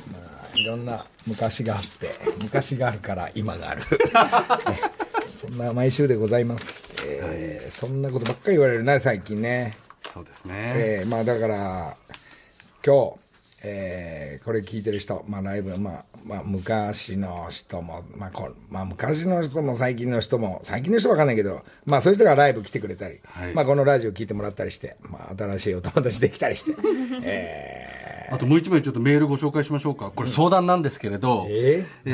[0.51, 2.09] あ、いろんな昔があって
[2.41, 3.81] 昔があるから今がある、
[4.71, 4.81] ね。
[5.23, 9.75] そんな毎週でございます、えーそんなことばっかり言われるな最近ね、
[10.13, 10.53] そうですね。
[10.75, 11.97] えーまあだから
[12.85, 13.13] 今日、
[13.63, 23.53] えーこれ聞いてる人、まあ、ライブ、まあまあ、昔の人も、まあこまあ、昔の人も最近の人も最近の人は分かんないけど、まあ、そういう人がライブ来てくれたり、はい。
[23.53, 26.71] まあ、このラジオ聞いてもらったりして、まあ、新しいお友達できたりして、
[27.23, 30.11] えあともう一枚ちょっとメールご紹介しましょうか。
[30.11, 32.11] これ相談なんですけれど、えー？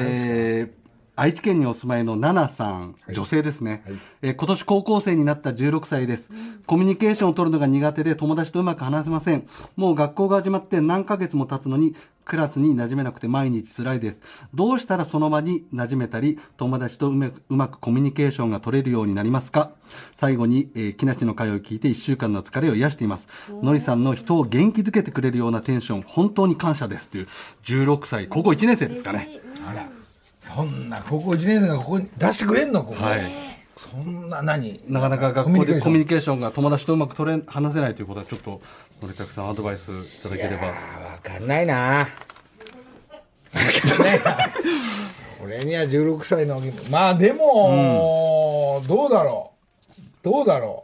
[0.62, 0.79] えー
[1.20, 3.84] 愛知県にお住まいのナナさん、女性ですね、
[4.22, 6.30] えー今年高校生になった16歳です。
[6.66, 9.46] コミュニケーションを取るのが苦手で友達とうまく話せません。
[9.76, 14.22] もう学校が始まって何ヶ月も経つのに、クラスに馴染めなくて毎日辛いです。
[14.54, 19.72] どうしたらその場に馴染めたり、友達とうまくうまくコミュニケーションが取れるようになりますか？
[20.16, 23.28] 最後に、えー、木梨の会を聞いて1週間の疲れを癒しています。
[23.62, 27.28] のりさんの人を元気づけてくれるようなテンション、本当に感謝ですという、
[27.64, 29.42] 16歳、高校1年生ですかね。
[29.70, 29.99] あら
[30.56, 32.84] そんな高校1年生がここに出してくれんの？
[32.84, 33.22] ここ、はい。
[33.78, 34.82] そんな何？
[34.88, 38.60] なかなか学校でコミュニケケーションが友達とうまく取れ、話せないということは、ちょっと、
[39.02, 40.74] のりたくさんアドバイスいただければ。
[41.24, 42.08] 分かんないな。
[43.54, 44.38] 分かんないな。
[45.44, 49.52] 俺には16歳のまあでも、どうだろ
[49.98, 50.02] う？
[50.24, 50.84] どうだろ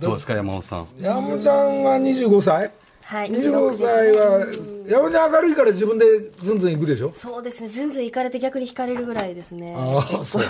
[0.00, 0.14] どう？
[0.14, 0.82] ですか、山本さん。
[0.82, 2.70] う山本ちゃんは25歳
[3.14, 4.46] はい25 26歳は
[4.88, 6.04] 山本ちゃん明るいから自分で
[6.36, 7.12] ずんずん行くでしょ？
[7.14, 7.68] そうですね。
[7.68, 9.74] ずんずん行かれて逆に引かれるぐらいですね。
[9.76, 10.42] ああそう。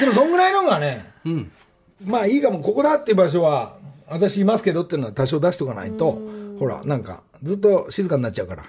[0.00, 1.50] でもそんぐらいのがねうん。
[2.04, 2.60] まあいいかも。
[2.60, 3.76] ここだっていう場所は
[4.08, 6.18] 私いますけどっていうのは多少出しとかないと
[6.58, 8.64] ほらなんかずっと静かになっちゃうから。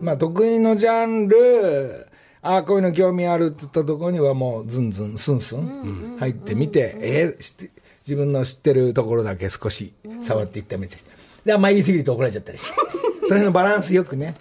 [0.00, 2.06] まあ得意のジャンル
[2.40, 7.70] ああこういうの興味あるって言ったところにはもうずんずんスンスン入ってみて、えー知って
[8.04, 10.96] 自分の知ってるところだけ少し触っていってみて
[11.44, 12.72] で、あんま言い過ぎると怒られちゃったりして。
[13.22, 14.34] その辺のバランスよくね。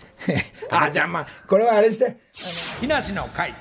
[0.70, 2.18] あ、 じゃあまあ、これはあれして。
[2.80, 3.54] 木梨の会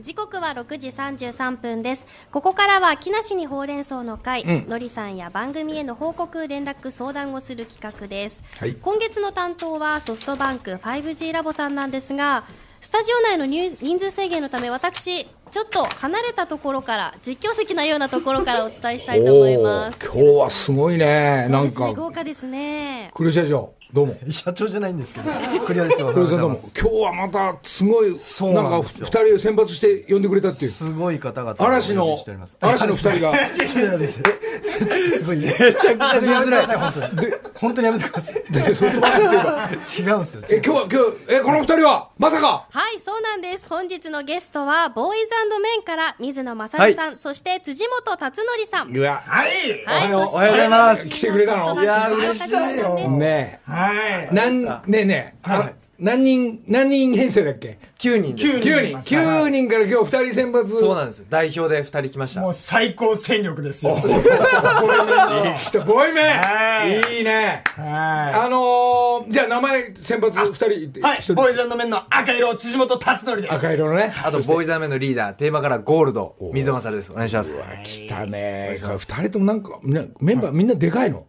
[0.00, 12.44] 時刻は6時33分ですここからは木梨にほうれん草の会、うんのりさんや番組への報告連絡相談をする企画です、はい今月の担当はソフトバンク 5G ラボさんなんですが
[12.80, 21.48] スタジオ内の入人数制限のため私ちょっと離れたところから実況席のようなところからお伝えしたいと思います今日はすごいね。
[21.48, 24.16] なんですねか、豪華ですね栗社長、どうも。
[24.30, 25.30] 社長じゃないんですけど、
[25.66, 26.12] クリアですよ。
[26.12, 26.58] 栗さんどうも。
[26.80, 30.70] 今日はまた、すごい、そうなか、なんんですよ二人を選抜して呼んでくれたっていう。
[30.70, 31.56] すごい方々。
[31.58, 32.16] 嵐の
[32.60, 33.34] 嵐の二人が。
[33.66, 35.38] すごい。
[35.38, 36.66] めちゃくちゃ見づらい。
[36.66, 37.32] 本当に。
[37.54, 38.34] 本当にやめてください。
[38.34, 40.42] 違うんですよ。
[40.50, 43.66] え、今日は、今日、え、この二人は、まさかはい、そうなんです。
[43.66, 48.94] 本日のゲストは、ボーイズメンから水野正美さん、そして辻本達則さん。
[48.94, 49.50] うわ、はい、
[49.86, 53.96] おはようそしておはようございます来てくれたのいやー嬉しいよねはい
[54.30, 54.34] え。。
[54.34, 59.16] なん、ねえねえ、あ何人、何人編成だっけ？9人です9人。
[59.16, 60.66] 9人から今日2人選抜。
[60.78, 63.94] そうなんですよ代表で2人来ましたもう最高戦力ですよ。
[63.96, 67.62] 来た、 ボイメはいいいね。
[67.76, 71.00] はあのー、じゃあ名前選抜2人言って。
[71.00, 71.02] い。
[71.02, 73.52] はいボーイズメンの赤色、辻本達則です。
[73.52, 74.14] 赤色のね。
[74.24, 77.52] あとボーイズアメのリーダーテーマからゴールド水正ですお願いします
[77.84, 78.78] 来たね。
[78.82, 81.24] これ2人ともなんか、メンバーみんなでかいの？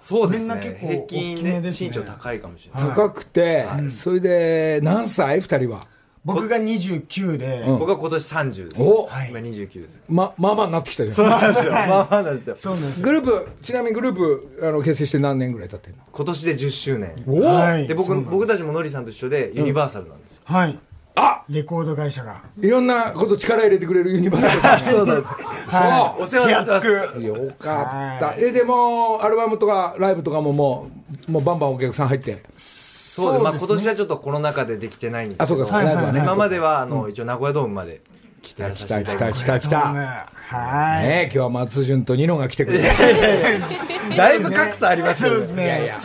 [0.00, 1.70] そうですみんな結構ね平均ねね。
[1.70, 2.90] 身長高いかもしれない。
[2.90, 5.86] 高くて、それで、何歳 ?2 人は。
[6.24, 8.82] 僕が29で、僕は今年30です。
[8.82, 9.08] お。
[9.30, 10.02] 今29です。
[10.08, 11.14] ま、まあまあなってきたじゃん。
[11.14, 11.72] そうなんですよ。
[11.72, 12.56] まあまあなんですよ。
[12.56, 13.04] そうなんですよ。
[13.04, 16.00] グループ、ちなみにグループ、あの、結成して何年ぐらい経ってんの？
[16.12, 17.24] 今年で10周年。
[17.26, 17.86] おはい。
[17.86, 20.38] で僕僕たちもノリさんと一緒でユニバーサルなんですよ。
[20.44, 20.78] はい。
[21.20, 22.40] あレコード会社が。
[22.60, 25.34] いろんなこと力入れてくれるユニバーサルさんねそうなんです。
[25.74, 27.26] はお世話になってます。
[27.26, 28.26] よかった。
[28.26, 28.34] は。
[28.38, 30.90] え、でも、アルバムとかライブとかもも
[31.28, 32.42] う、もうバンバンお客さん入って。
[32.56, 33.44] そうです。
[33.44, 35.44] まあ今年はちょっとコロナ禍でできてないんですけど。
[35.44, 35.64] あそうか。
[35.66, 35.82] そうか。
[35.82, 38.00] ライブはね今まではあの一応名古屋ドームまで
[38.42, 40.28] 来ただきました来た来た。
[40.48, 41.06] はい。
[41.06, 42.86] ねえ今日は松潤とニノが来てくれた。
[44.16, 45.64] だいぶ格差ありますよね。
[45.64, 46.00] いやいや。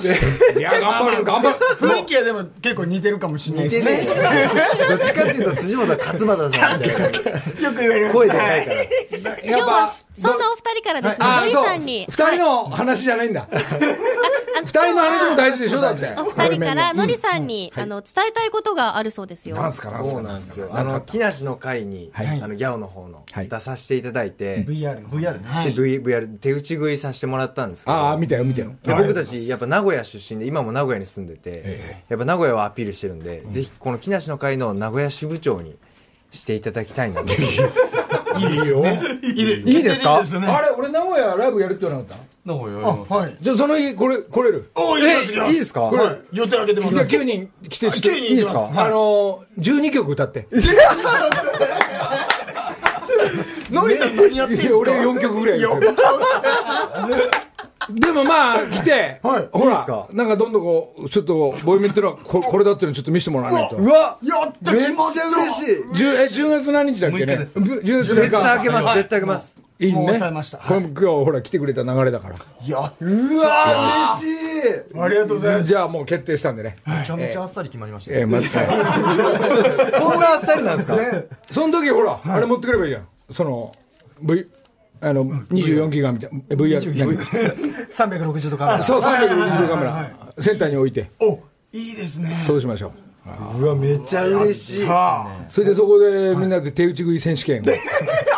[0.57, 1.55] いや、頑張る、頑張る。
[1.79, 4.49] 雰囲気はでも結構似てるかもしれないですね。
[4.89, 8.13] どっちかっていうと辻本は勝俣さんみたいな よく言われます。
[8.13, 8.85] 声でかいからや
[9.45, 12.05] 今日は、そんなお二人からですね、あのりそうさんに。
[12.09, 13.47] 二人の話じゃないんだ。
[14.61, 16.13] 二人の話も大事でしょだって。
[16.17, 19.55] お二人からのりさんに、あの伝えたいことがあるそうですよ。
[19.55, 20.67] なんすかなんすかそうなんですよ。
[20.67, 25.09] かあの、木梨の会に、はいあの、ギャオの方の、はい出させていただいて、VR の。
[25.09, 25.41] VR ね。
[25.45, 25.73] はで、い。
[25.73, 28.73] V、VR、手打ち食いさせてもらったんですけど、ああ、見たよ、見たよ。
[28.83, 35.75] で僕たち、やっぱ名古屋出身で、今も名古屋に住んでて、やっぱ名古屋をアピールしてるんで、ぜひ、この木梨の会の名古屋支部長に
[36.31, 37.27] していただきたいなと。
[38.39, 38.83] いいよ。
[39.21, 40.17] いいでいいですか？
[40.19, 40.21] あ
[40.61, 43.37] れ、俺名古屋ライブやるって言わなかった名古屋あ、はい。
[43.41, 44.69] じゃあその日、これ、来れる？
[44.75, 45.45] おいいですよ。
[45.45, 45.73] いいです。
[45.73, 45.81] か？
[45.89, 46.93] これ、予定開けてます。
[46.95, 48.69] じゃあ9人来て、あ9人いいですか？
[48.75, 50.47] あのー、12曲歌って。
[53.71, 54.77] ノリさん何やってんすか？
[54.77, 55.59] 俺4曲ぐらい
[57.89, 59.49] でもまあ、来て、はい。
[59.51, 63.75] ほらなんかどんどんこう、ちょっと、ボイメンってのはこ、これだっていうのちょっと見せてもらわないと。
[63.77, 65.75] うわやっためっ気持ちちゃ嬉しい。
[65.75, 67.59] 10え10月何日だっけね？6日です。
[67.59, 68.95] ぶ10月絶対開けます、はい。
[68.97, 69.57] 絶対開けます。
[69.79, 69.89] い。
[69.89, 69.93] いね。
[69.93, 70.57] もう抑えました。
[70.59, 72.35] これも今日ほら来てくれた流れだから。
[72.67, 74.27] やっうわ嬉し
[74.95, 75.67] いありがとうございます。
[75.67, 76.77] じゃあもう決定したんでね。
[76.85, 78.13] めちゃめちゃあっさり決まりました。
[78.13, 78.47] えーまず
[79.99, 80.97] こんなあっさりなんですか？
[81.51, 83.07] その時ほらあれ持ってくればいいじゃん。
[83.31, 83.71] その
[84.21, 84.47] V
[85.05, 88.81] あの24ギガみたいな VR 360度カメラ。
[88.81, 91.11] そう360カメはいはいラセンターに置いて。
[91.19, 91.39] お、
[91.73, 92.29] いいですね。
[92.29, 92.91] そうしましょう。
[93.61, 94.85] うわ、めっちゃ嬉しい。
[94.85, 97.63] さそれでそこでみんなで手打ち食い選手権を。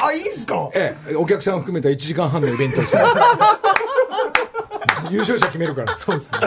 [0.01, 0.07] あ。
[0.07, 0.69] あ、いいんすか？
[0.73, 1.15] ええ。
[1.15, 2.97] お客さんを含めた1時間半のイベントをして
[5.11, 5.95] 優勝者決めるから。
[5.95, 6.39] そうですね。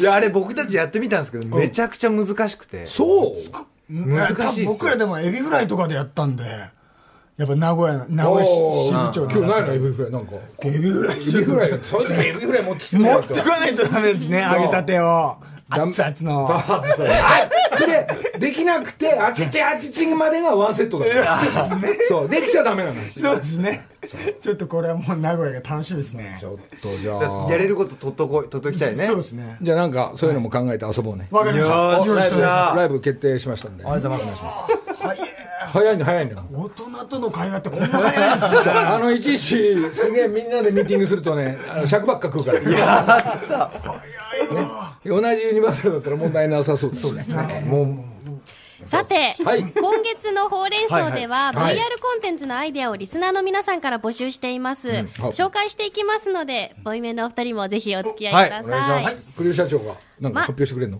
[0.00, 2.86] いや、あれ僕たちやってみたんですけど、めちゃくちゃ難しくて。
[2.86, 3.36] そう。
[3.90, 4.68] 難しいっすよ。
[4.72, 6.44] 僕らでもエビフライとかでやったんで、
[7.38, 8.50] やっぱ名古屋、名古屋支
[8.92, 10.32] 部長今日ないのエビフライなんか
[10.64, 15.36] エビフライエビフライそういう時エビフライ持ってきて持ってこないとダメですね、揚げたてを。
[15.70, 16.46] ダメ熱々の。
[16.46, 16.58] は
[17.44, 21.38] いそれでできなくてあちちあちちんまでがワンセットだから
[22.08, 23.86] そうできちゃダメなのそうですね。
[24.40, 26.36] ちょっとこれはもう名古屋が楽しみですね。
[26.40, 29.06] ちょっとじゃあやれること取っとこい、取っときたいね。
[29.06, 29.58] そうですね。
[29.60, 31.76] じゃあなんかそういうのも考えて遊ぼうねわかりました。
[31.76, 33.88] よーしよろしくお願いしまライブ決定しましたんです。
[33.88, 35.18] はい。
[35.72, 38.72] 早いの早いの大人との会話ってこんな早いんですね。
[38.72, 42.60] あのいちいちすげえみんなでミーティングするとねあの尺ばっか食うから。
[42.60, 42.66] ね。
[45.04, 47.64] 同じユニバーサルだったら問題なさそうですね。
[47.66, 48.04] も
[48.86, 54.88] さて、はい今月のほうれん草では、はい VR コンテンツのアイデアをリスナーの皆さんから募集しています。
[54.90, 59.04] 紹介していきますので、ボイメンのお二人もぜひお付き合いください。
[59.04, 60.98] はい栗生社長がなんか発表してくれるの、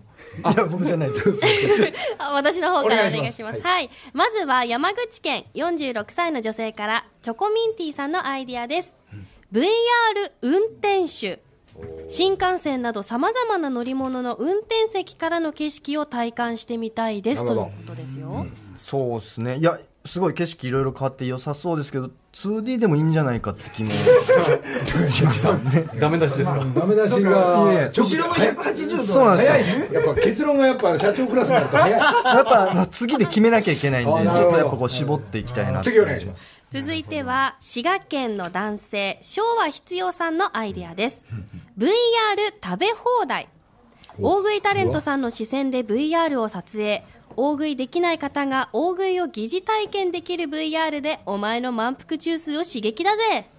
[0.53, 1.33] いや、僕じゃないです。
[2.17, 3.17] あ私の方からお願いします。
[3.17, 3.89] お願いしますはい。
[4.13, 8.95] まずは山口県46歳の女性から、チョコミンティさんのアイディアです。
[9.51, 9.65] VR
[10.41, 11.41] 運転手。
[12.07, 18.47] 新幹線などさまざまな乗り物の運転席からの景色を体感してみたいですということですよ。
[18.75, 19.57] そうですね。
[19.57, 23.91] いや、すごい景色いろいろ変わって良さそうですけど、2D でもいいんじゃないかって気も。
[23.91, 25.87] しましたね。
[25.99, 26.65] ダメ出しですか？
[26.73, 29.51] ダメ出しいやいが後ろの180度そうなんですよ。
[29.51, 31.99] 早いねやっぱ結論がやっぱ社長クラスになると早い。
[31.99, 41.25] やっぱ次で決めなきゃいけないんで、ちょっとやっぱこう絞っていきたいな次お願いします続いては滋賀県の男性昭和必要さんのアイデアです
[41.79, 41.89] VR
[42.61, 43.47] 食べ放題。
[44.19, 47.05] 大食いタレントさんの視線で VR を撮影。
[47.37, 53.49] 大食いできない方が大食いを疑似体験できる VR でお前の満腹中枢を刺激だぜ。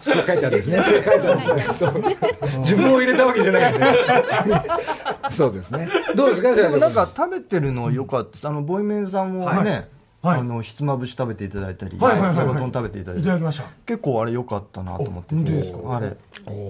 [0.00, 0.80] そう書いてあるんですね。
[0.84, 1.76] そう書いてあるんですね。
[1.76, 2.60] そう。
[2.60, 4.62] 自分を入れたわけじゃないですね。
[5.30, 5.88] そうですね。
[6.14, 8.48] どうですかでもなんか食べてるの良かった。
[8.48, 9.95] あの、ボイメンさんもね、はい
[10.32, 12.36] あの、ひつまぶし食べていただいたり、はいはいはいはい。
[12.36, 13.20] サバトン食べていただいたり。
[13.20, 13.64] いただきました。
[13.86, 15.30] 結構あれ良かったなと思って。
[15.30, 15.34] て。
[15.34, 15.96] 本当ですか？
[15.96, 16.06] あれ。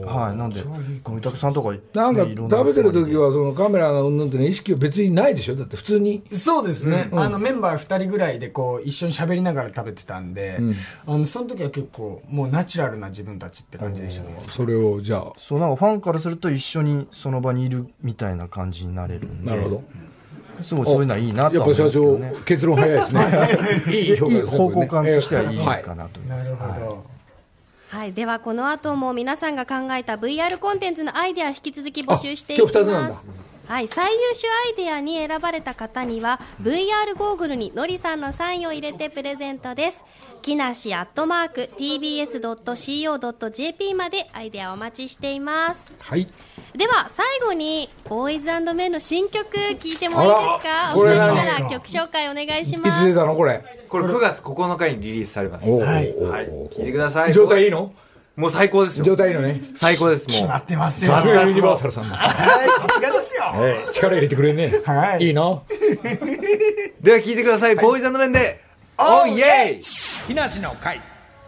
[0.07, 0.37] はい。
[0.37, 0.63] なんで、
[1.05, 5.57] 三宅さんとか、なんか食べてる時ははそのカメラのうんぬんっていうのは意識は別にないでしょ？
[5.57, 6.23] だって普通に。
[6.33, 10.59] そうですね、あのメンバー2人ぐらいでこう一緒に喋りながら食べてたんで、
[11.07, 14.37] あのその時は結構もうナチュラルな自分たちって感じでしたね。
[14.51, 15.33] それをじゃあ。
[15.39, 19.85] そうなんかファンからすると一緒にその場にいるみたいな感じになれるんで、なるほど
[20.63, 22.35] すごいそういうのはいいなとやっは思いぱ社長ますけどね。
[22.45, 23.21] 結論早いですね。
[23.93, 24.59] いい評価いいですね。
[24.59, 26.31] 方向感としてはいいはかなと思い。
[26.31, 26.51] ます。
[26.51, 27.05] なるほど、
[27.91, 32.79] はい、ではこの後も皆さんが考えた VR コンテンツのアイデア引き続き募集していきます。
[32.79, 33.17] あ今日二つなんだ
[33.69, 40.05] はい、最優秀アイデアに選ばれた方には VR ゴーグルにのりさんのサインを入れてプレゼントです。
[40.43, 41.71] 木梨アットマーク
[42.77, 45.93] tbs.co.jp までアイデアをお待ちしています。
[45.99, 46.29] はい。
[46.77, 50.69] では最後にボーイズメンの新曲聞いてもいいですあか？
[50.69, 53.35] らお二人何から曲紹介お願いしいつ出ますたの？
[53.35, 53.65] これ。
[53.89, 55.69] これ9月9日にリリースされます。
[55.69, 56.15] おはい。
[56.17, 56.47] おはい。
[56.47, 57.33] 聞いてください。
[57.33, 57.93] 状態いいの？
[58.37, 59.63] もう最高です状よ態いいのね。
[59.75, 60.37] 最高ですもう。
[60.37, 61.13] 決まってますよ。
[61.17, 61.47] さすが
[63.57, 64.73] ええ力入れてくれるね。
[64.85, 65.25] はい。
[65.27, 65.65] いいの？
[67.01, 68.61] では聞いてください、ボーイズメンで
[68.99, 69.83] 「オーイエイ!」
[70.27, 71.01] 木梨の会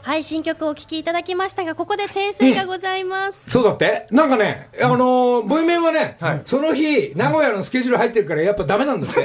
[0.02, 4.06] はい新曲をお聴きいただきましたがここで訂正がございます、そうだって。
[4.10, 9.20] なんかね、あのー、ボイメンはね、その日、名古屋のスケジュール入ってるから、やっぱダメなんだって。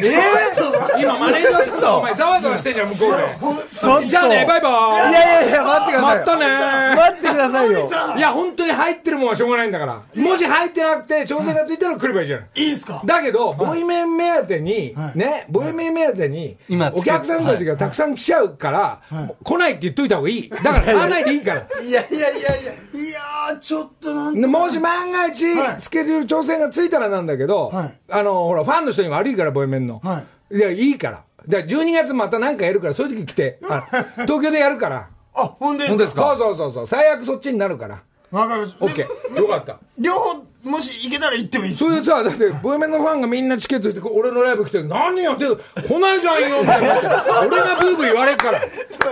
[0.99, 4.07] 今、マネージャーさんがお前、ざわざわしてんじゃん、向こうで。
[4.09, 5.11] じゃあね、バイバーイ。
[5.11, 6.19] いやいやいや、待ってくださいよ。
[6.19, 6.95] またね。
[6.95, 8.17] 待ってくださいよ。
[8.17, 10.01] いや、本当に入ってるもんはしょうがないんだから。
[10.15, 12.47] もし入ってなくて、調整がついたら来ればいいじゃない。
[12.55, 13.01] いいですか？
[13.05, 19.01] だけど、ボイメン目当てに、ね、ボイメン目当てに今、お客さんたちがたくさん来ちゃうから、
[19.43, 20.51] 来ないって言っといた方がいい。
[20.63, 21.67] だから、買わないでいいから。
[21.81, 29.99] いやいやいやいやいやーちょっとなんでもし万が一、はいスケジュール調整がついたらなんだけど、はいあの、ほら、ファンの人に悪いから、ボイメンの。。
[30.03, 31.23] はいや、いいから。
[31.47, 33.59] だから12月また何かやるから、そういう時来て。
[33.69, 33.83] あ
[34.25, 35.09] 東京でやるから。
[35.35, 36.35] あ本当ですか？
[36.39, 36.87] そうそうそうそう。
[36.87, 38.01] 最悪そっちになるから。
[38.31, 39.39] わかりましたオッケー。
[39.39, 39.77] よかった。
[39.99, 47.01] 両方もし行けたら行ってもいいそれでさ、だって、ボイメンのファンがみんなチケットして、俺のライブ来て、何やって、来ないじゃんよ、みたいな。
[47.41, 48.61] 俺がブーブー言われるから。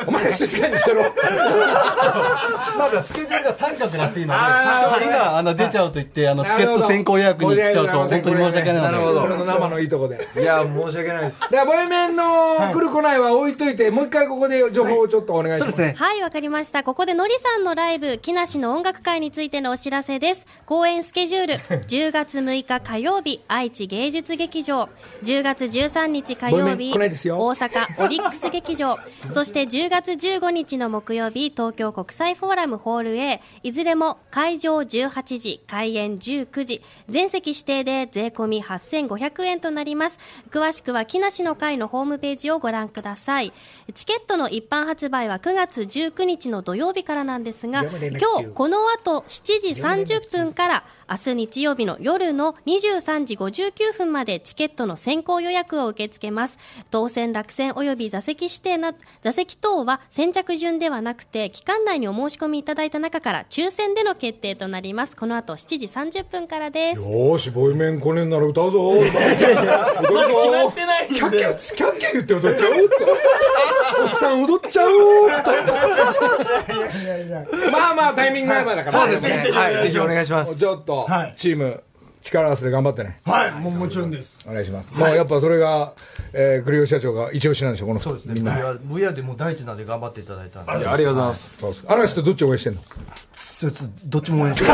[0.07, 1.03] お前静かにしてろ。
[2.77, 9.19] まだスケジュールが三角らしいので、あー今、あの、出ちゃうと言って、あの、チケット先行予約に来ちゃうと、本当に申し訳ないので。
[9.19, 10.27] 俺の生のいいとこで。
[10.35, 15.71] いや申し訳ないですだから、ボイメンの来る来ないは置いといて、もう一回ここで情報をちょっとお願いします。
[15.73, 15.95] そうですね。
[15.97, 16.83] はい、わかりました。
[16.83, 20.47] ここでのりさんのライブ、木梨の音楽会についてのお知らせです。
[20.65, 24.89] 公演スケジュール、10月6日火曜日、愛知芸術劇場、
[25.23, 28.99] 10月13日火曜日、大阪オリックス劇場、
[29.33, 40.19] そして10月15日の木曜日、東京国際フォーラムホール A、いずれも会場18時、開演19時、全席指定で税込み8500円となります。
[40.51, 43.51] 詳しくは木梨の会のホームページをご覧ください。
[43.93, 56.57] チケットの一般発売は9月19日の土曜日からなんですが、今日この後7時30分から明日日曜日の夜の23時59分までチケットの先行予約を受け付けます。
[56.89, 65.17] 当選落選及び座席指定な、座席等は先着順ではなくて、期間内にお申し込みいただいた中から抽選での決定となります。
[65.17, 65.87] この後7時
[66.21, 67.01] 30分からです。
[67.01, 68.87] よーし、ボイメン来ねなら歌うぞ。
[68.91, 69.11] 踊るぞ。
[69.11, 72.95] 決まってないキャッキャ、キャッキャ言って踊っちゃおうと。
[74.03, 75.51] おっさん踊っちゃおうと。
[77.69, 78.99] まあまあ、タイミングが合えばだから。
[79.01, 81.83] そうですねはいぜひお願いしますちょっとはい、チーム、
[82.21, 83.19] 力合わせて頑張ってね。
[83.25, 83.51] はい。
[83.51, 84.47] もうもちろんです。
[84.47, 84.93] お願いします。
[84.93, 85.93] もうやっぱそれが、
[86.33, 88.09] えー、栗吉社長が一押しなんでしょ、この人。
[88.11, 88.33] そうですね。
[88.35, 88.53] みんな。
[88.53, 90.71] VR, VR でもう第一弾で頑張っていただいたんで。
[90.71, 91.57] ありがとうございます。
[91.57, 91.85] そうです。
[91.87, 92.81] 嵐とどっち応援してんの？
[93.33, 94.65] そいつどっちも応援して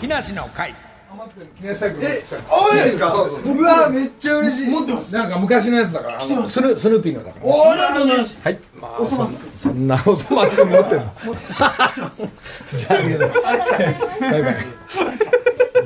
[0.00, 0.74] 木梨の会。
[1.62, 3.14] え、あいいですか？
[3.14, 4.70] うわめっちゃ嬉しい。
[4.70, 5.14] 持ってます。
[5.14, 7.46] なんか昔のやつだから、スヌスヌーピーのだから。
[7.46, 8.18] おありがとうござい。
[8.18, 8.58] ますはい。
[8.80, 11.12] まあ、そんそんな、おそ松君持ってんの？
[11.54, 11.66] じゃ
[12.90, 13.32] あ、ありがとう。
[14.20, 14.56] バイバイ。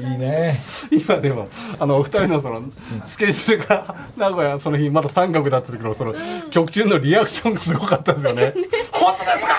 [0.01, 0.59] いいね。
[0.91, 1.47] 今でも
[1.78, 2.62] あのお二人のその
[3.07, 6.14] スケジュールが名古屋その日まだ三角だった時のその
[6.51, 8.55] 曲中のリアクションがすごかったですよね。
[8.93, 9.57] 本当ですか？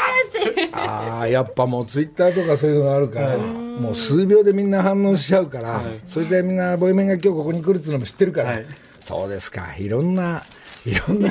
[0.73, 8.65] ああ、やっぱもうツイッターとかそういうのがあるから、もう数秒でみんな反応しちゃうから、それでみんなボイメンが今日ここに来るっていうのも知ってるから、はい。
[9.01, 10.43] そうですか、いろんな、
[10.85, 11.29] いろんな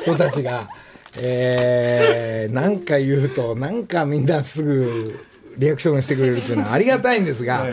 [0.00, 0.68] 人たちが、
[1.16, 5.18] えー、なんか言うと、なんかみんなすぐ
[5.58, 7.66] リアクションしてくれるっていうのはありがたいんですが、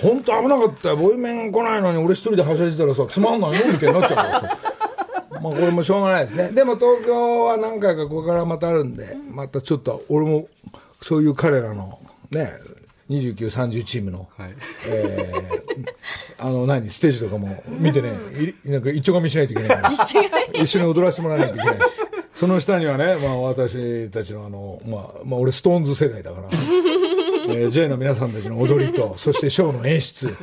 [0.00, 4.58] 本当危なかったよ、ボイメン来ないのに俺一人ではしゃいでたらさ、つまんないのみたいになっちゃうからさ。
[5.42, 6.48] まあこれもしょうがないですね。
[6.52, 10.46] でも東京は何回かここからまたあるんで、またちょっと俺も
[11.02, 11.98] そういう彼らの
[12.30, 12.54] ね、
[13.10, 14.54] 29、30チームの、はい
[14.88, 15.64] えー
[16.36, 18.12] あの何、ステージとかも見てね、
[18.64, 21.82] いなんか一丁噛みしないといけないから、一緒に踊らせてもらわないといけないし。
[22.34, 26.48] その下にはね、まあ私たちのあの、まあ、まあ俺ストーンズ世代だから、
[27.48, 30.34] えー、J の皆さんたちの踊りと、 そしてショーの演出、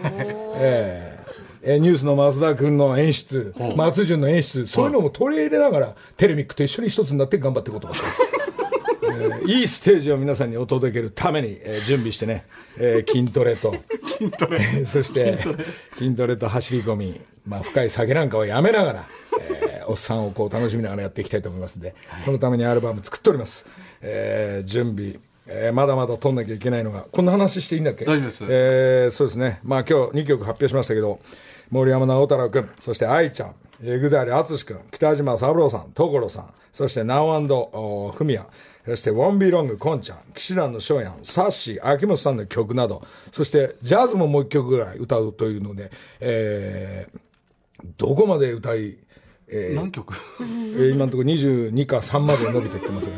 [0.55, 1.21] えー
[1.63, 4.85] えーニュースの増田君の演出、松潤の演出、そう。
[4.85, 8.21] いうのも取り入れながら、テレミックと一緒に一つになって頑張っていこうと思ってます。
[8.23, 12.45] えーいいステージを皆さんにお届けるために、えー準備してね、
[12.79, 13.75] えー筋トレと、
[14.17, 14.59] 筋トレ。
[14.87, 15.37] そして
[15.99, 16.35] 筋トレ。
[16.37, 19.07] と走り込み、まあ、深い酒なんかをやめながら、
[19.39, 23.65] えーおっさんをこう楽しみながらやっていきたいと思いますので、そのためにアルバム作っております。
[24.01, 25.15] えー準備、
[25.47, 28.05] えーまだまだ撮んなきゃいけないのが、こんな話していいんだっけ？
[28.05, 29.59] 大丈夫ですえーそうですね。
[29.63, 31.19] まあ今日2曲発表しましたけど、
[31.69, 38.45] 森山直太朗君、そして愛ちゃん、えぐざりあつし君、北島三郎さん、所さん、そしてナオフミヤ、
[38.85, 47.19] そしてウォンビーロング、コンちゃん、騎士団の翔やん、サッシー、秋元さんの曲など、そしてジャズももう一曲ぐらい歌うというので、えー
[47.97, 48.95] どこまで歌い、
[49.52, 50.14] えー何曲？
[50.39, 53.16] えー今のところ22か3まで伸びていってますが、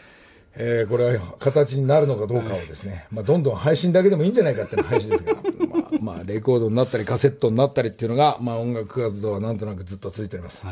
[0.56, 5.34] えーこれは形になるのかどうかをですね、まあ、どんどん配信だけでもいいんじゃないかっていう配信ですが、
[5.70, 10.66] まあ、まあ、レコードになったりカセットになったりっていうのが、まあ、音楽活動はなんとなくずっと続いております。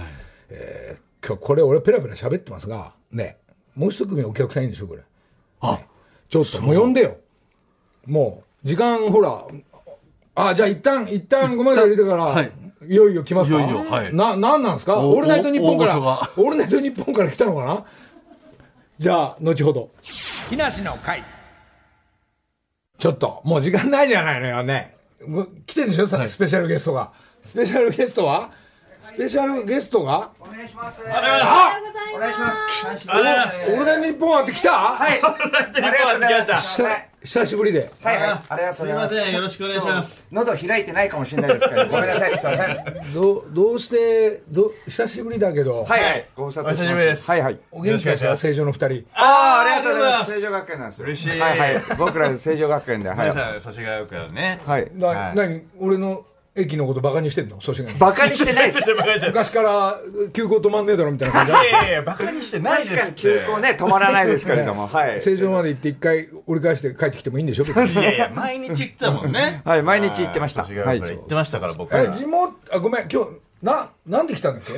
[0.51, 3.37] えー今日これ俺ペラペラ喋ってますが、ね、
[3.77, 5.03] もう一組お客さんいるんでしょ、これ。
[5.61, 5.79] あ、
[6.29, 7.17] ちょっと、もう呼んでよ。
[8.07, 9.47] もう、時間ほら、
[10.35, 12.51] あ、じゃあ一旦、一旦ここまで入れてから、はい
[12.89, 13.59] いよいよ来ますか？
[13.59, 14.15] いよいよはい。
[14.15, 14.99] な、なんなんですか？
[14.99, 17.85] おオールナイトニッポンから、オールナイトニッポンから来たのかな？
[18.99, 19.91] じゃあ、後ほど。
[20.49, 21.25] 木梨の会。
[22.99, 24.97] ちょっと、もう時間ないじゃないのよね。
[25.27, 27.13] もう来てんでしょ、さスペシャルゲストが。
[27.43, 28.51] スペシャルゲストは？
[29.01, 30.31] スペシャルゲストが？
[30.41, 31.03] お願いします。
[31.09, 31.73] あ
[32.15, 33.07] お願いします。
[33.07, 34.71] オールナイトニッポンはって来た？
[34.71, 35.13] はい。
[35.13, 37.12] ありがとうございました。
[37.25, 37.91] 久しぶりで。
[38.03, 38.41] はいはい。
[38.49, 39.15] ありがとうございます。
[39.15, 40.27] せんよろしくお願いします。
[40.33, 42.37] 喉開いてないかもしれないですけど、ごめんなさい。
[42.39, 42.67] すいません。
[42.67, 46.27] はいどう、どうして、ど、久しぶりだけど、はい。
[46.35, 47.59] ご無沙汰してますお久しぶりですはいはい。
[47.71, 48.37] お元気ですか？
[48.37, 49.07] 正常の二人。
[49.15, 50.31] ああ、ありがとうございます。
[50.33, 51.03] 成城学園なんです。
[51.03, 51.83] 嬉しいはいはい。
[51.99, 53.19] 僕ら成城学園で、はい。
[53.19, 54.61] 皆さん、祖師ヶ谷からね。
[54.67, 54.91] はい。
[54.95, 57.61] な、はいなに、俺の駅のことバカにしてんの？
[57.61, 58.83] 祖師ヶ谷バカにしてないです。
[58.83, 60.01] ちょっとバカにして昔から
[60.35, 63.01] 休校止まんねえだろみたいな感じいやいやいや、バカにしてないですって。
[63.01, 65.21] 確かに休校ね、止まらないですけれども、はい。
[65.23, 67.65] 正常まで行って一回折り返して帰ってきてもいいんでしょ？
[67.65, 69.63] いやいや、毎日行ってたもんね。
[69.65, 70.65] はい、毎日行ってました。
[70.65, 71.01] はい。
[71.01, 72.13] 行ってましたから、僕え、は。
[72.13, 73.31] 地元、あ、ごめん、今日、
[73.63, 74.73] な、なんで来たんだっけ？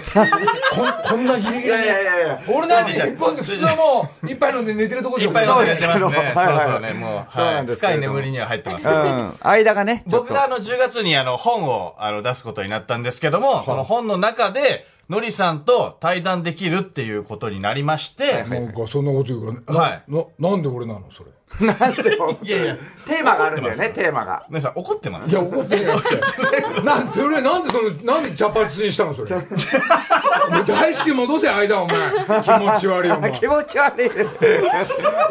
[0.76, 1.64] こん、こんなギリギリに。
[1.64, 2.41] いやいやいやいや。
[2.49, 6.18] 俺なんて一本で普通はもう、一杯飲んで寝てるとこじゃいっぱい飲んでそうです寝てますね。
[6.18, 7.35] はいはいそうそうね、もう。
[7.35, 8.87] そうなはいんです深い眠りには入ってます。
[8.87, 9.35] うん。
[9.41, 10.05] 間がね。
[10.09, 21.11] ちょっと僕があの10月にあの本をあの出すことになったんですけども、その本の中で、のりさんと対談できるっていうことになりまして、なんかそんなこと言うから、はいな、ななんで俺なの？
[21.11, 21.30] それ。
[21.61, 22.76] なんでもいやいや、
[23.07, 24.44] テーマがあるんだよね、テーマが。
[24.50, 26.80] のりさん怒ってますいや、怒って なくて。
[26.82, 29.34] なん、それ、なんでその、なんで茶髪にしたのそれ？
[29.36, 29.40] も
[30.61, 31.96] う大至急戻せ、間、お前。
[32.42, 33.32] 気持ち悪い、お前。
[33.32, 34.11] 気持ち悪い。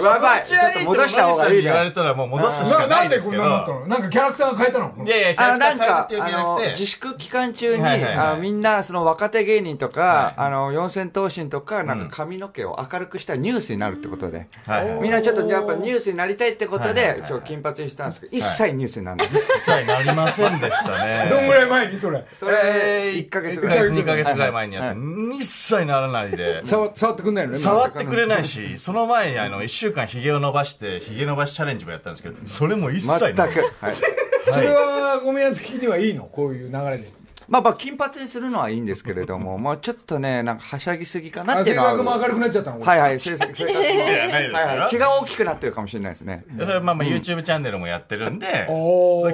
[0.03, 0.43] やばい。
[0.43, 1.61] ちょっと戻した方がいいね。
[1.63, 3.43] 言われたらもう戻すしかななですけど。
[3.43, 4.93] ないんでこんなになったのなんかキャラクターが変えたの？
[5.05, 7.83] いやいや、キャあの、ラクターなんか、変えるっていうんじゃあの自粛期間中に、
[8.39, 14.47] みんな、その若手芸人とか、はいあの、四千頭身とか、なんか髪の毛を明るくしたニュースになるってことで、
[15.01, 19.27] みんなちょっとやっぱニュースになりたいってことで、今日金髪にしたんですけど、一切ニュースにならない。
[19.27, 21.27] 一切なりませんでしたね。
[21.29, 22.25] どんぐらい前にそれ？
[22.35, 23.79] それ、1ヶ月ぐらい。
[23.89, 24.99] 2ヶ月ぐらい前にやって、
[25.39, 26.61] 一切ならないで。
[26.65, 27.59] 触触ってくんないのね。
[27.59, 33.43] 触ってくれないし、その前にあの、1週間髭を伸ばして、髭伸ばしチャレンジもやったんですけど、それも一切全く。
[34.51, 36.11] それは、ゴミ屋的にはい。
[36.11, 36.13] い。
[36.13, 36.65] のこうい。
[36.67, 37.11] う流れで。
[37.53, 41.91] まあまあ、金髪にするのはいいんですけれども、 まあちょっとね、なんかはしゃぎすぎかなっていうのは。
[41.91, 42.79] 格も明るくなっちゃったの？
[42.81, 44.89] はいはい、性格、性 はいはい。
[44.89, 46.45] 気が大きくなってるかもしれないですね。
[46.49, 48.65] でそれまあまあ YouTube チャンネルもやってるんで、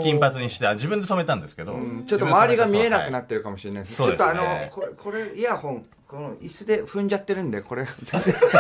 [0.04, 3.96] 金髪にして、あ自分で染めたんですけど、ちょっと周りが見えなくなっってるかもしれないです。
[3.96, 8.34] ちょっとあの、これ、これ、イヤホン、この椅子で踏んじゃってるんで、これ、全 然。
[8.34, 8.52] ちょっ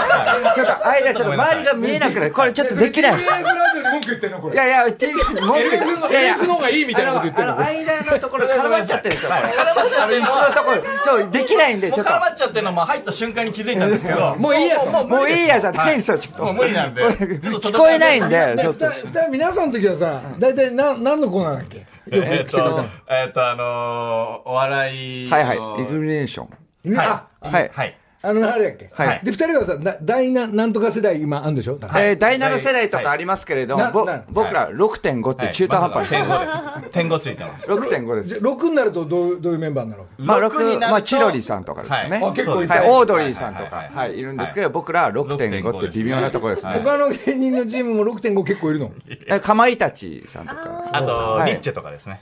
[0.67, 2.31] と、間、ちょっと周りが見えなくなる。
[2.31, 3.13] これちょっとできない。
[3.13, 4.53] TBS ラジオで文句言ってんのこれ。
[4.53, 9.31] いやいや、う、い LF の、やいや LF の方がいいみたいなこと言ってんのあの、間のところ絡まっちゃってるんですよ。
[9.31, 10.21] 絡まっちゃってる。
[10.21, 12.19] 椅子のところ、ちょっとできないんで、ちょっと絡。
[12.19, 14.85] まっちゃってるのも入った瞬間に気づいたんですけど、もういいやと。
[15.07, 16.43] もういいやじゃないんですよ、ちょっと。
[16.43, 18.85] もう無理なんで、聞こえないんで、ちょっと。
[18.87, 21.87] 二人、皆さんの時はさ、大体な、何のコーナーだっけ？
[22.11, 25.35] えっと、えっと、あのー、お笑いの。
[25.35, 25.81] はいはい。
[25.81, 26.49] イグミネーション。
[26.97, 27.71] あ、はい。
[27.73, 27.95] はい。
[28.21, 28.89] あの、あれだっけ？
[28.91, 31.77] はいで、二人はさ、な第ななんとか世代今あるんでしょ？
[31.79, 36.27] だからえー第7世代とかありますけれども、ぼはい僕ら6.5って中途半端点に。
[36.27, 36.89] 5です。
[36.91, 37.67] 点5ついてます。
[37.71, 38.29] 6.5です。
[38.31, 42.17] じゃ6になるとどうどういうメンバーになるまあ、6、六になるとまあ、チロリさんとかですよね。
[42.17, 46.73] はいあ結構いるはい、オードリーさんとか、はいはいはい、いるんですけど、僕らは6.5って微妙なところですね。
[46.83, 48.91] 他の芸人のチームも6.5結構いるの？
[49.27, 50.78] えかまいたちさんとか。
[50.91, 52.21] あと、はいニッチェとかですね。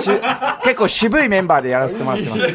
[0.00, 0.10] し
[0.64, 2.38] 結構渋いメンバーでやらせてもらってます。
[2.40, 2.48] で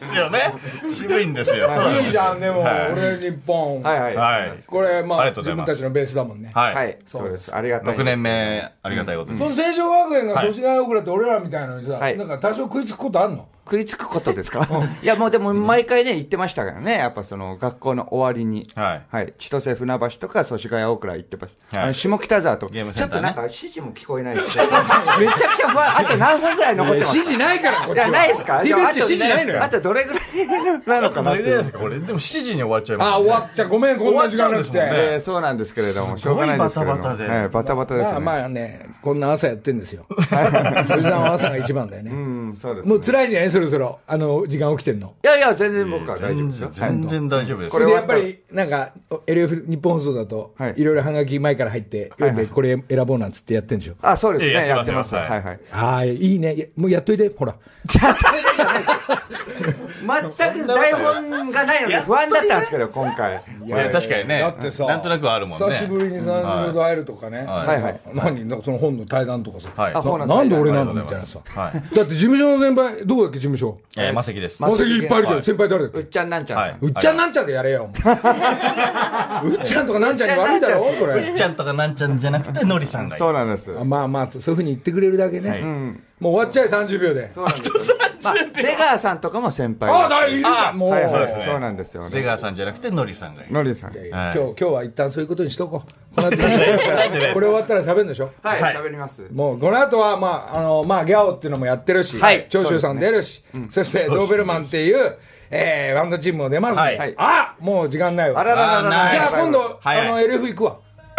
[0.00, 0.54] すよね。
[0.92, 1.68] 渋いんですよ。
[2.02, 3.82] いいじゃん、でも、はい俺日本。
[3.82, 4.16] はいはい。
[4.16, 4.52] はい。
[4.66, 6.50] これ、まあ、自分たちのベースだもんね。
[6.54, 6.74] はい。
[6.74, 7.54] はい、そうです。
[7.54, 8.00] ありがたいです。
[8.02, 9.38] 6年目、ありがたいことに。
[9.38, 13.46] その成城学園が祖師ヶ谷大倉って俺らみたいなのにさ、はいなんか多少食いつくことあんの？
[13.70, 14.66] 食いつくことですか？
[15.02, 16.94] いや、もうでも毎回ね、言ってましたからね。
[16.98, 18.66] やっぱその学校の終わりに。
[18.74, 19.34] はいはい。
[19.38, 21.76] 千歳船橋とか祖師ヶ谷大倉行ってました。
[21.78, 22.72] はいあの、下北沢とか。
[22.72, 25.98] ゲームセンターねちょっとなんか指示も聞こえないです めちゃくちゃ不安。
[25.98, 27.10] あと何分ぐらい残ってます？
[27.12, 28.10] か指示ないから、こっいや。
[28.10, 28.62] ないですか？
[28.64, 29.62] 指示ないのよ。
[29.62, 30.46] あとどれぐらい
[30.86, 31.78] なのかなどれぐらいですか？
[31.78, 33.68] これ、でも7時に終わっちゃいますあ、終わっちゃう。
[33.68, 34.78] ごめん、こんな時間なくて。
[34.78, 38.24] えーそうなんですけれども、しょうがないですけれどバタバタではいバタバタですまあね。
[38.24, 40.04] まあね、こんな朝やってんですよ。
[40.08, 40.36] おじさ
[41.16, 42.10] んは朝が一番だよね。
[42.10, 45.14] うん、そうです、もう辛いんじゃないそろそろ、あの、時間起きてんの？
[45.24, 46.68] いやいや、全然僕は大丈夫ですよ。
[46.72, 47.70] 全然大丈夫です。
[47.72, 48.92] それでやっぱり、なんか、
[49.26, 53.94] LF 日本放送だとはい、いろいろハガキ前から入って、読んでこれ選ぼうなんつってやってんでしょ？
[54.00, 54.50] あ、そうですね。
[54.50, 54.76] ええやっま。
[54.76, 55.60] やっててますすはいはい。
[55.72, 56.54] ああ、いいね。
[56.54, 57.54] いやもうやっといて、ほら。
[60.00, 63.42] 全く台本がないので不安だったんですけど、今回。
[63.66, 64.40] いや、確かにね。
[64.40, 65.66] だってさ、なんとなくはあるもんね。
[65.66, 67.44] 久しぶりに三十度会えるとかね。
[67.44, 68.00] はいはい。
[68.14, 68.62] 何？
[68.62, 69.68] その本の対談とかさ。
[69.76, 70.94] はいなあ本のなんで俺なの？
[70.94, 71.40] みたいなさ。
[71.54, 71.72] だっ
[72.06, 73.38] て事務所の先輩、どこだっけ？
[73.38, 73.78] 事務所。
[73.96, 74.60] えー、マセキです。
[74.62, 75.42] マセキいっぱいいるじゃん。
[75.42, 75.98] 先輩誰だっけ？
[75.98, 77.90] うっちゃんなんちゃんうっちゃんなんちゃんでやれよ。
[79.44, 81.32] うっちゃんとかなんちゃんに悪いだろこれ。
[81.34, 83.76] ちゃんとかなんちゃんじゃなくて、のりさんがそうなんです。
[83.78, 85.50] あまあまあ、そういうふうに言ってくれるだけね。
[85.50, 85.62] はい
[86.18, 87.30] もう終わっちゃえ、30秒で。
[87.32, 87.96] そうなんですよ。
[88.22, 90.08] まあ、出川さんとかも先輩あ。
[90.08, 90.90] だいるじゃん、もう。
[90.90, 92.10] はいはいそうですねそうなんですよね。
[92.10, 93.52] 出川さんじゃなくて、のりさんがいる。
[93.52, 93.92] のりさん。
[93.94, 96.14] いやいはいや今日、今日は一旦そういうことにしとこう。
[96.14, 98.30] この後 これ終わったら喋るんでしょ？
[98.42, 99.26] はい、はい喋ります。
[99.32, 105.16] もうこの後は、まあ、あの、まあ、ギャオっていうのもやってるし、はい長州さん出るし、そして、ドーベルマンっていう、
[105.50, 108.40] えー、バンドチームも出ますはいあもう時間ないわ。
[108.40, 109.10] あららららら。
[109.10, 110.78] じゃあ今度、はいあの、LF 行くわ。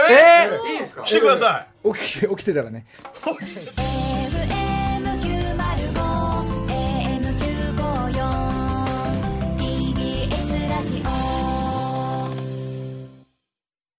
[0.10, 1.04] えー、いいですか？
[1.04, 1.94] 来てください。
[1.94, 2.86] 起きて、起きてたらね。